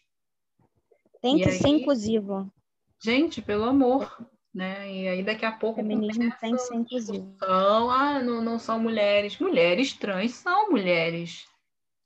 [1.21, 2.53] Tem e que aí, ser inclusivo.
[3.03, 4.93] Gente, pelo amor, né?
[4.93, 5.81] E aí daqui a pouco.
[5.81, 7.37] O feminismo tem que ser inclusivo.
[7.41, 9.39] Ah, não, não são mulheres.
[9.39, 11.47] Mulheres trans são mulheres.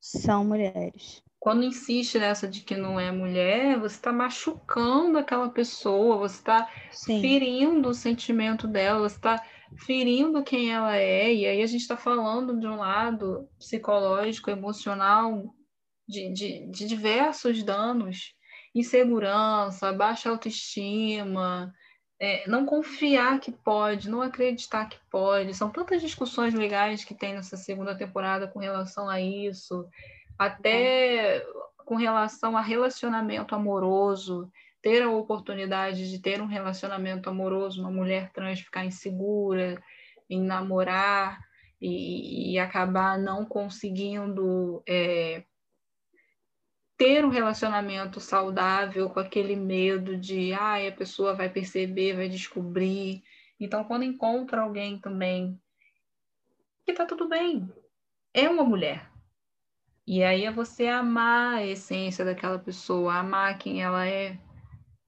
[0.01, 1.23] São mulheres.
[1.39, 6.69] Quando insiste nessa de que não é mulher, você está machucando aquela pessoa, você está
[7.05, 9.43] ferindo o sentimento dela, você está
[9.77, 11.35] ferindo quem ela é.
[11.35, 15.53] E aí a gente está falando de um lado psicológico, emocional,
[16.09, 18.35] de, de, de diversos danos
[18.75, 21.73] insegurança, baixa autoestima,
[22.19, 25.55] é, não confiar que pode, não acreditar que pode.
[25.55, 29.87] São tantas discussões legais que tem nessa segunda temporada com relação a isso,
[30.39, 31.45] até
[31.85, 34.51] com relação a relacionamento amoroso,
[34.81, 39.83] ter a oportunidade de ter um relacionamento amoroso, uma mulher trans ficar insegura
[40.31, 41.41] em namorar
[41.81, 45.45] e, e acabar não conseguindo é,
[46.97, 53.23] ter um relacionamento saudável com aquele medo de, ah, a pessoa vai perceber, vai descobrir.
[53.59, 55.61] Então, quando encontra alguém também
[56.85, 57.69] que tá tudo bem,
[58.35, 59.11] é uma mulher.
[60.07, 64.39] E aí é você amar a essência daquela pessoa, amar quem ela é.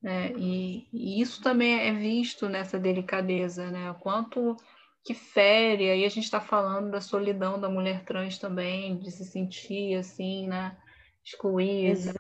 [0.01, 0.33] Né?
[0.37, 3.91] E, e isso também é visto nessa delicadeza, né?
[3.91, 4.57] O quanto
[5.05, 9.25] que fere, aí a gente está falando da solidão da mulher trans também, de se
[9.25, 10.77] sentir assim, né?
[11.25, 12.15] Excluída,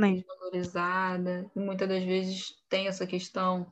[0.00, 3.70] desvalorizada, e muitas das vezes tem essa questão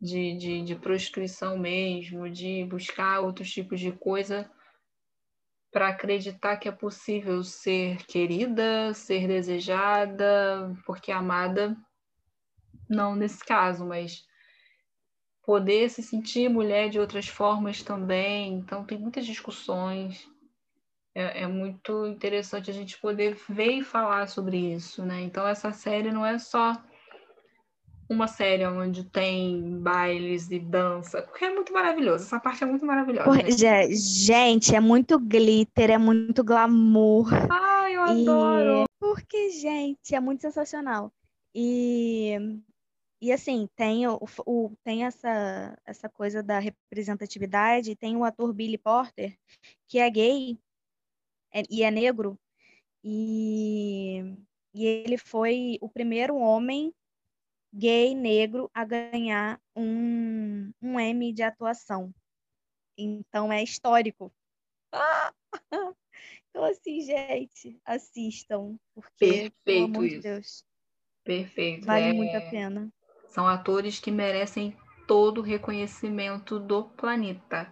[0.00, 4.50] de, de, de prostituição mesmo, de buscar outros tipos de coisa
[5.72, 11.76] para acreditar que é possível ser querida, ser desejada, porque amada,
[12.88, 14.24] não nesse caso, mas
[15.42, 18.54] poder se sentir mulher de outras formas também.
[18.54, 20.28] Então, tem muitas discussões
[21.16, 25.22] é, é, muito interessante a gente poder ver e falar sobre isso, né?
[25.22, 26.76] Então essa série não é só
[28.06, 32.24] uma série onde tem bailes e dança, porque é muito maravilhoso.
[32.24, 33.30] Essa parte é muito maravilhosa.
[33.30, 33.50] né?
[33.90, 37.30] Gente, é muito glitter, é muito glamour.
[37.50, 38.84] Ai, eu adoro!
[39.00, 41.10] Porque, gente, é muito sensacional.
[41.54, 42.36] E,
[43.22, 48.76] e assim, tem, o, o, tem essa, essa coisa da representatividade, tem o ator Billy
[48.76, 49.34] Porter,
[49.88, 50.58] que é gay,
[51.56, 52.38] é, e é negro.
[53.02, 54.20] E,
[54.74, 56.92] e ele foi o primeiro homem
[57.72, 62.12] gay negro a ganhar um, um Emmy de atuação.
[62.98, 64.32] Então é histórico.
[64.92, 65.32] Ah!
[66.48, 68.78] Então, assim, gente, assistam.
[68.94, 70.64] Porque, Perfeito pelo amor de Deus.
[71.22, 71.84] Perfeito.
[71.86, 72.12] Vale é...
[72.14, 72.90] muito a pena.
[73.28, 74.74] São atores que merecem
[75.06, 77.70] todo o reconhecimento do planeta.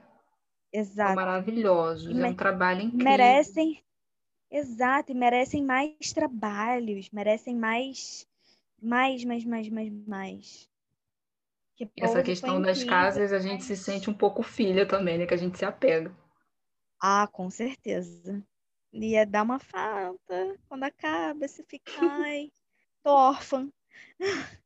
[0.75, 1.09] Exato.
[1.09, 3.05] São maravilhosos, é um trabalho incrível.
[3.05, 3.85] Merecem,
[4.51, 8.27] exato, e merecem mais trabalhos, merecem mais,
[8.83, 10.71] mais, mais, mais, mais, mais.
[11.77, 15.27] Que Essa questão das casas, a gente se sente um pouco filha também, né?
[15.27, 16.13] Que a gente se apega.
[17.01, 18.45] Ah, com certeza.
[18.93, 22.51] Ia dar uma falta quando acaba, você fica, ai,
[23.03, 23.69] tô órfã.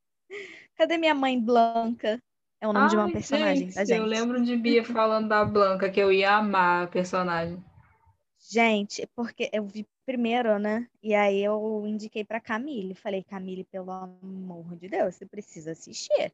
[0.77, 2.23] Cadê minha mãe Blanca?
[2.61, 3.99] É o nome Ai, de uma personagem, gente, tá, gente?
[3.99, 7.63] Eu lembro de Bia falando da Blanca, que eu ia amar a personagem.
[8.39, 10.89] Gente, porque eu vi primeiro, né?
[11.03, 12.95] E aí eu indiquei para Camille.
[12.95, 16.33] Falei, Camille, pelo amor de Deus, você precisa assistir.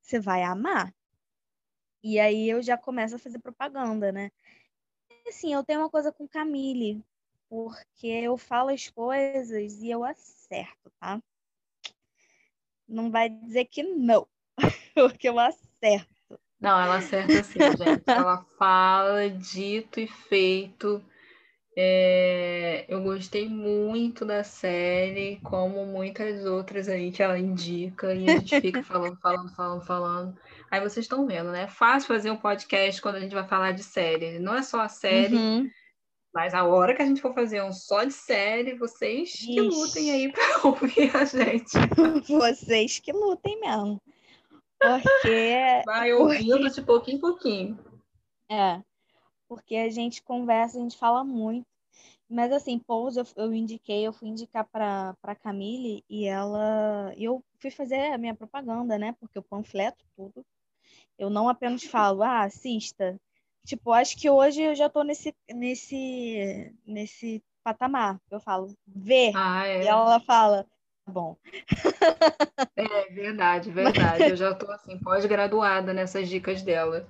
[0.00, 0.94] Você vai amar.
[2.02, 4.30] E aí eu já começo a fazer propaganda, né?
[5.10, 7.02] E, assim, eu tenho uma coisa com Camille,
[7.48, 11.20] porque eu falo as coisas e eu acerto, tá?
[12.86, 14.26] Não vai dizer que não.
[15.08, 16.08] Porque eu acerto.
[16.60, 18.02] Não, ela acerta sim, gente.
[18.06, 21.02] Ela fala dito e feito.
[21.80, 28.32] É, eu gostei muito da série, como muitas outras aí que ela indica, e a
[28.38, 30.36] gente fica falando, falando, falando, falando.
[30.72, 31.62] Aí vocês estão vendo, né?
[31.62, 34.40] É fácil fazer um podcast quando a gente vai falar de série.
[34.40, 35.70] Não é só a série, Uhum.
[36.34, 39.60] mas a hora que a gente for fazer um só de série, vocês que Ixi.
[39.60, 41.78] lutem aí pra ouvir a gente.
[42.26, 44.02] Vocês que lutem mesmo.
[44.80, 47.78] Porque Vai ouvindo de pouquinho em pouquinho.
[48.50, 48.82] É,
[49.48, 51.66] porque a gente conversa, a gente fala muito.
[52.28, 57.24] Mas assim, Pose eu, eu indiquei, eu fui indicar para para Camille e ela, e
[57.24, 59.14] eu fui fazer a minha propaganda, né?
[59.18, 60.44] Porque eu panfleto tudo.
[61.18, 63.18] Eu não apenas falo, ah, assista.
[63.64, 68.20] Tipo, acho que hoje eu já tô nesse nesse nesse patamar.
[68.30, 69.32] Eu falo, vê.
[69.34, 69.86] Ah, E é.
[69.86, 70.66] ela fala,
[71.08, 71.36] bom.
[72.76, 74.30] É verdade, verdade.
[74.30, 77.08] Eu já tô assim, pós-graduada nessas dicas dela.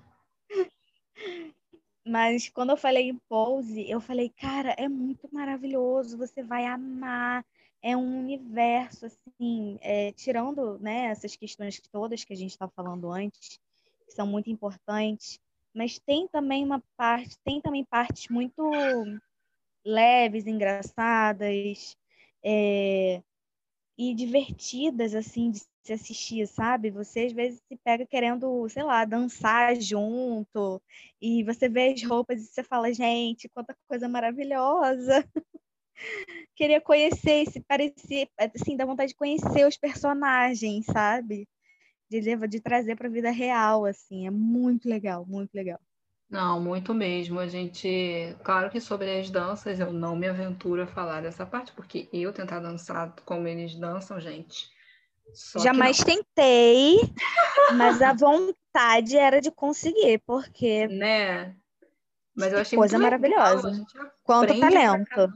[2.07, 7.44] Mas quando eu falei em Pose, eu falei, cara, é muito maravilhoso, você vai amar.
[7.82, 13.12] É um universo, assim, é, tirando, né, essas questões todas que a gente estava falando
[13.12, 13.61] antes,
[14.07, 15.38] que são muito importantes,
[15.74, 18.70] mas tem também uma parte, tem também partes muito
[19.84, 21.96] leves, engraçadas,
[22.42, 23.22] é,
[23.99, 26.90] e divertidas, assim, de se assistir, sabe?
[26.90, 30.80] Você às vezes se pega querendo, sei lá, dançar junto,
[31.20, 35.26] e você vê as roupas e você fala, gente, quanta coisa maravilhosa.
[36.55, 41.49] Queria conhecer, se parecer, assim, dá vontade de conhecer os personagens, sabe?
[42.11, 45.80] De, levar- de trazer para a vida real, assim, é muito legal, muito legal.
[46.31, 47.41] Não, muito mesmo.
[47.41, 51.72] A gente, claro que sobre as danças eu não me aventuro a falar dessa parte,
[51.72, 54.68] porque eu tentar dançar como eles dançam, gente.
[55.59, 56.97] Jamais tentei,
[57.76, 61.57] mas a vontade era de conseguir, porque né?
[62.35, 63.72] Mas eu Que achei coisa legal, maravilhosa.
[63.74, 65.33] gente quanto talento.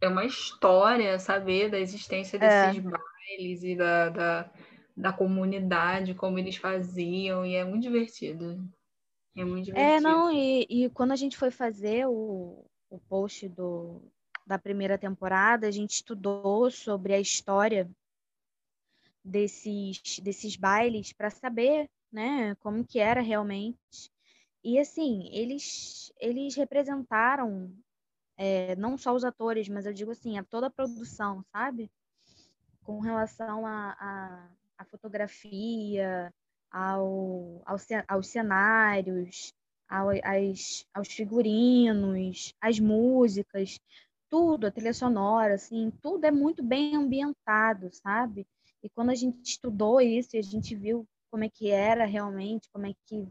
[0.00, 2.68] É uma história saber da existência É.
[2.70, 4.50] desses bailes e da, da,
[4.96, 8.62] da comunidade, como eles faziam, e é muito divertido.
[9.36, 10.02] É muito É, divertido.
[10.02, 14.00] não, e, e quando a gente foi fazer o, o post do,
[14.46, 17.90] da primeira temporada, a gente estudou sobre a história
[19.24, 24.12] desses, desses bailes para saber, né, como que era realmente.
[24.62, 27.72] E assim, eles, eles representaram
[28.36, 31.90] é, não só os atores, mas eu digo assim, a toda a produção, sabe?
[32.82, 36.32] Com relação à a, a, fotografia,
[36.74, 37.76] ao, ao,
[38.08, 39.52] aos cenários,
[39.88, 43.78] ao, às, aos figurinos, às músicas,
[44.28, 48.44] tudo, a trilha sonora, assim, tudo é muito bem ambientado, sabe?
[48.82, 52.68] E quando a gente estudou isso e a gente viu como é que era realmente,
[52.72, 53.28] como é que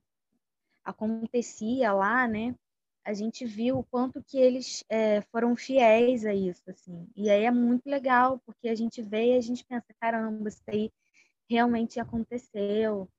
[0.86, 2.56] acontecia lá, né?
[3.04, 7.10] A gente viu o quanto que eles é, foram fiéis a isso, assim.
[7.14, 10.64] E aí é muito legal, porque a gente vê e a gente pensa, caramba, isso
[10.68, 10.90] aí
[11.50, 13.10] realmente aconteceu.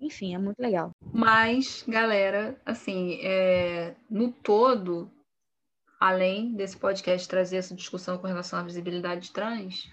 [0.00, 0.90] Enfim, é muito legal.
[1.12, 5.10] Mas, galera, assim, é, no todo,
[6.00, 9.90] além desse podcast trazer essa discussão com relação à visibilidade trans,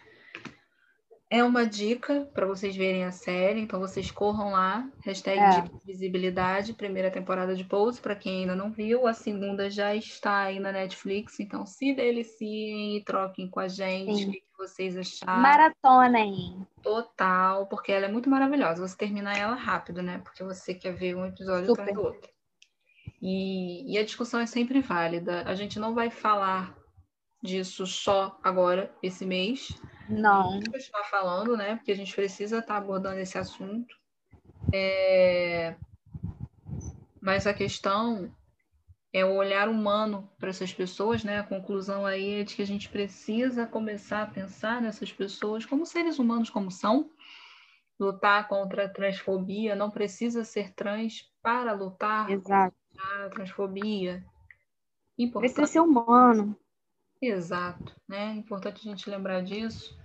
[1.30, 5.50] é uma dica para vocês verem a série, então vocês corram lá, hashtag É.
[5.62, 9.94] dica de visibilidade, primeira temporada de Pose, para quem ainda não viu, a segunda já
[9.94, 14.30] está aí na Netflix, então se deliciem e troquem com a gente, Sim.
[14.30, 15.42] o que que vocês acharam.
[15.42, 16.66] Maratona, hein?
[16.82, 18.88] Total, porque ela é muito maravilhosa.
[18.88, 20.20] Você termina ela rápido, né?
[20.24, 21.82] Porque você quer ver um episódio Super.
[21.82, 22.30] atrás do outro.
[23.22, 25.44] E, e a discussão é sempre válida.
[25.46, 26.76] A gente não vai falar
[27.42, 29.70] disso só agora, esse mês.
[30.10, 30.52] Não.
[30.52, 31.76] Vamos continuar falando, né?
[31.76, 33.96] Porque a gente precisa estar abordando esse assunto.
[34.74, 35.76] É,
[37.22, 38.34] Mas a questão
[39.14, 41.40] é o olhar humano para essas pessoas, né?
[41.40, 45.86] A conclusão aí é de que a gente precisa começar a pensar nessas pessoas como
[45.86, 47.10] seres humanos como são,
[48.00, 52.76] lutar contra a transfobia, não precisa ser trans para lutar Exato.
[52.94, 54.24] contra a transfobia.
[55.16, 55.70] Precisa Importante.
[55.70, 56.56] ser humano.
[57.22, 58.34] Exato, né?
[58.36, 59.98] Importante a gente lembrar disso.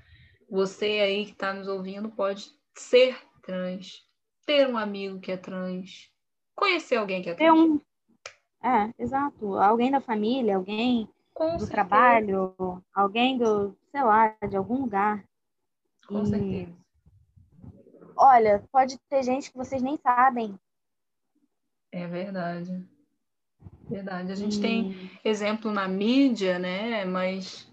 [0.49, 4.07] Você aí que está nos ouvindo pode ser trans,
[4.47, 6.11] ter um amigo que é trans,
[6.55, 7.59] conhecer alguém que é Ter trans.
[7.59, 7.81] um.
[8.65, 9.57] É, exato.
[9.57, 12.55] Alguém da família, alguém Com do certeza, trabalho,
[12.95, 15.25] alguém do, sei lá, de algum lugar.
[16.07, 16.83] Com E- certeza.
[18.17, 20.59] Olha, pode ter gente que vocês nem sabem.
[21.91, 22.87] É verdade.
[23.89, 24.33] Verdade.
[24.33, 27.05] A gente E- tem exemplo na mídia, né?
[27.05, 27.69] Mas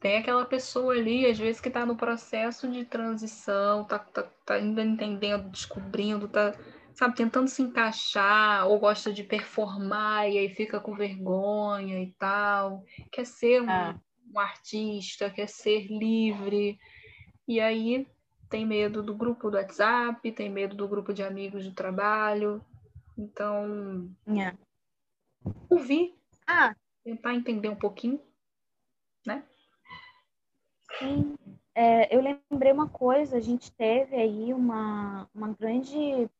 [0.00, 4.54] tem aquela pessoa ali, às vezes, que está no processo de transição, tá, tá, tá
[4.54, 6.54] ainda entendendo, descobrindo, tá
[6.94, 12.84] sabe, tentando se encaixar, ou gosta de performar e aí fica com vergonha e tal,
[13.10, 13.98] quer ser um, Ah.
[14.32, 16.78] um artista, quer ser livre,
[17.48, 18.06] e aí
[18.48, 22.62] tem medo do grupo do WhatsApp, tem medo do grupo de amigos do trabalho.
[23.18, 24.52] Então, É.
[25.68, 26.14] ouvir,
[26.46, 26.74] Ah,
[27.04, 28.20] tentar entender um pouquinho,
[29.26, 29.44] né?
[30.98, 31.36] sim.
[31.74, 36.30] É, eu lembrei uma coisa, a gente teve aí uma, uma grande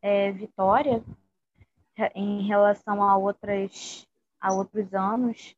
[0.00, 1.02] é, vitória
[2.14, 4.06] em relação a outras
[4.40, 5.54] a outros anos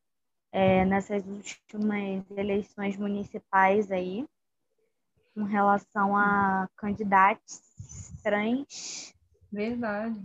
[0.53, 4.27] é, nessas últimas eleições municipais aí
[5.35, 7.61] com relação a candidatos
[8.23, 9.15] trans
[9.51, 10.21] Verdade.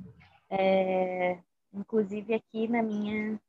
[0.49, 1.41] é,
[1.73, 3.39] inclusive aqui na minha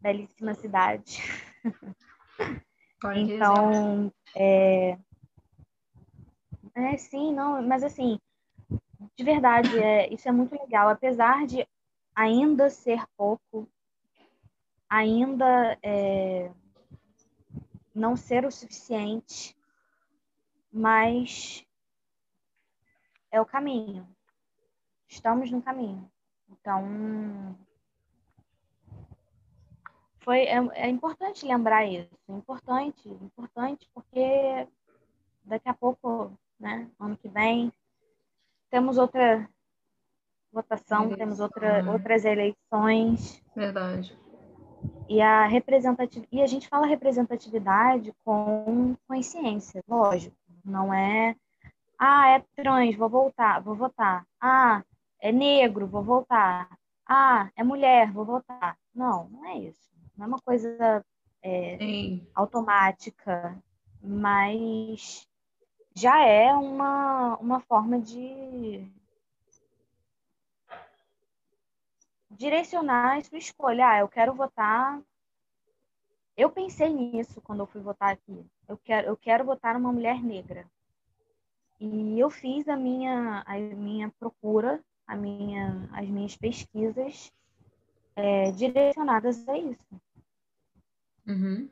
[0.00, 1.22] belíssima cidade
[3.16, 4.98] então é,
[6.74, 8.18] é sim não mas assim
[9.16, 11.66] de verdade é, isso é muito legal apesar de
[12.14, 13.68] ainda ser pouco
[14.88, 16.50] ainda é,
[17.94, 19.56] não ser o suficiente,
[20.72, 21.64] mas
[23.30, 24.08] é o caminho.
[25.08, 26.10] Estamos no caminho.
[26.60, 27.56] Então,
[30.20, 32.08] foi, é, é importante lembrar isso.
[32.28, 34.68] Importante, importante, porque
[35.44, 37.72] daqui a pouco, né, ano que vem,
[38.70, 39.48] temos outra
[40.52, 41.18] votação, Eleição.
[41.18, 43.42] temos outra, outras eleições.
[43.56, 44.16] Verdade.
[45.08, 50.36] E a representatividade, e a gente fala representatividade com consciência, lógico.
[50.64, 51.34] Não é,
[51.98, 54.26] ah, é trans, vou voltar, vou votar.
[54.40, 54.84] Ah,
[55.20, 56.68] é negro, vou votar.
[57.06, 58.78] Ah, é mulher, vou votar.
[58.94, 59.90] Não, não é isso.
[60.16, 61.04] Não é uma coisa
[61.42, 61.78] é,
[62.34, 63.62] automática,
[64.02, 65.26] mas
[65.94, 68.86] já é uma, uma forma de
[72.30, 73.88] direcionar a sua escolha.
[73.88, 75.00] Ah, eu quero votar.
[76.36, 78.46] Eu pensei nisso quando eu fui votar aqui.
[78.66, 80.66] Eu quero, eu quero votar numa mulher negra.
[81.78, 87.32] E eu fiz a minha, a minha procura, a minha, as minhas pesquisas
[88.14, 90.00] é, direcionadas a isso.
[91.26, 91.68] Uhum.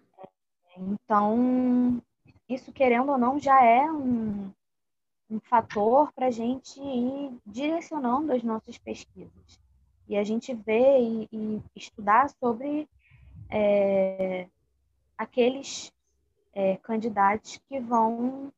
[0.77, 2.03] Então,
[2.49, 4.51] isso, querendo ou não, já é um,
[5.31, 9.61] um fator para a gente ir direcionando as nossas pesquisas.
[10.09, 12.89] E a gente ver e, e estudar sobre
[13.49, 14.49] é,
[15.17, 15.93] aqueles
[16.53, 18.53] é, candidatos que vão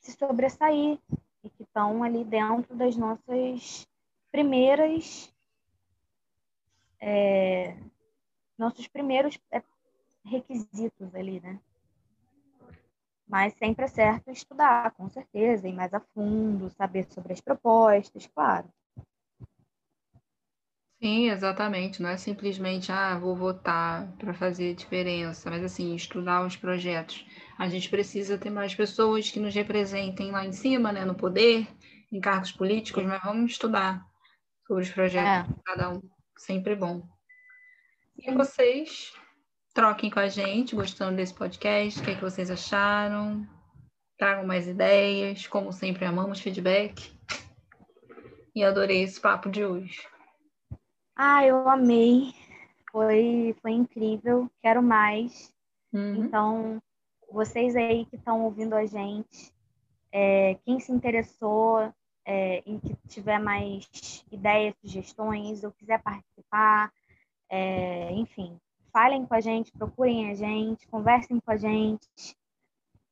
[0.00, 0.98] se sobressair
[1.42, 3.86] e que estão ali dentro das nossas
[4.30, 5.32] primeiras
[7.00, 7.76] é,
[8.58, 9.62] nossos primeiros é,
[10.24, 11.58] requisitos ali, né?
[13.26, 18.26] Mas sempre é certo estudar, com certeza, ir mais a fundo, saber sobre as propostas,
[18.26, 18.68] claro.
[21.02, 22.02] Sim, exatamente.
[22.02, 27.24] Não é simplesmente, ah, vou votar para fazer diferença, mas assim, estudar os projetos.
[27.58, 31.66] A gente precisa ter mais pessoas que nos representem lá em cima, né, no poder,
[32.12, 34.04] em cargos políticos, mas vamos estudar
[34.66, 36.02] sobre os projetos de cada um.
[36.36, 37.02] Sempre bom.
[38.18, 39.14] E vocês
[39.72, 43.48] troquem com a gente, gostando desse podcast, o que, é que vocês acharam?
[44.18, 47.10] Tragam mais ideias, como sempre, amamos feedback.
[48.54, 50.02] E adorei esse papo de hoje.
[51.22, 52.32] Ah, eu amei.
[52.90, 54.50] Foi, foi incrível.
[54.62, 55.52] Quero mais.
[55.92, 56.14] Uhum.
[56.14, 56.82] Então,
[57.30, 59.52] vocês aí que estão ouvindo a gente,
[60.10, 61.92] é, quem se interessou
[62.24, 66.90] é, e que tiver mais ideias, sugestões, ou quiser participar,
[67.50, 68.58] é, enfim,
[68.90, 72.08] falem com a gente, procurem a gente, conversem com a gente,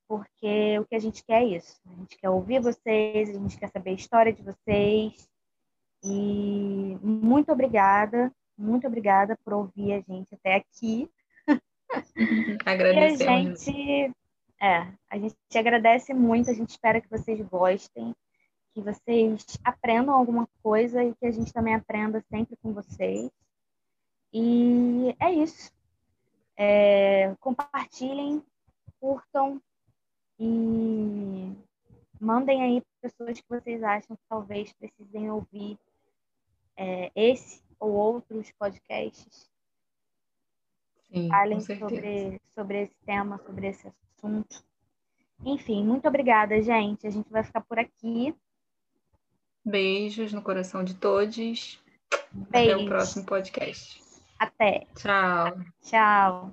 [0.07, 1.79] porque o que a gente quer é isso.
[1.85, 5.29] A gente quer ouvir vocês, a gente quer saber a história de vocês.
[6.03, 11.09] E muito obrigada, muito obrigada por ouvir a gente até aqui.
[12.65, 13.19] Agradecemos.
[13.21, 14.15] E a gente,
[14.61, 18.15] é, a gente agradece muito, a gente espera que vocês gostem,
[18.73, 23.29] que vocês aprendam alguma coisa e que a gente também aprenda sempre com vocês.
[24.33, 25.71] E é isso.
[26.57, 28.43] É, compartilhem,
[28.99, 29.61] curtam
[30.37, 31.55] e
[32.19, 35.77] mandem aí pessoas que vocês acham que talvez precisem ouvir
[36.79, 39.49] é, esse ou outros podcasts.
[41.11, 44.63] Sim, Falem sobre, sobre esse tema, sobre esse assunto.
[45.45, 47.05] Enfim, muito obrigada, gente.
[47.05, 48.33] A gente vai ficar por aqui.
[49.65, 51.79] Beijos no coração de todos.
[52.47, 54.01] Até o próximo podcast.
[54.39, 54.87] Até.
[54.95, 55.59] Tchau.
[55.81, 56.51] Tchau.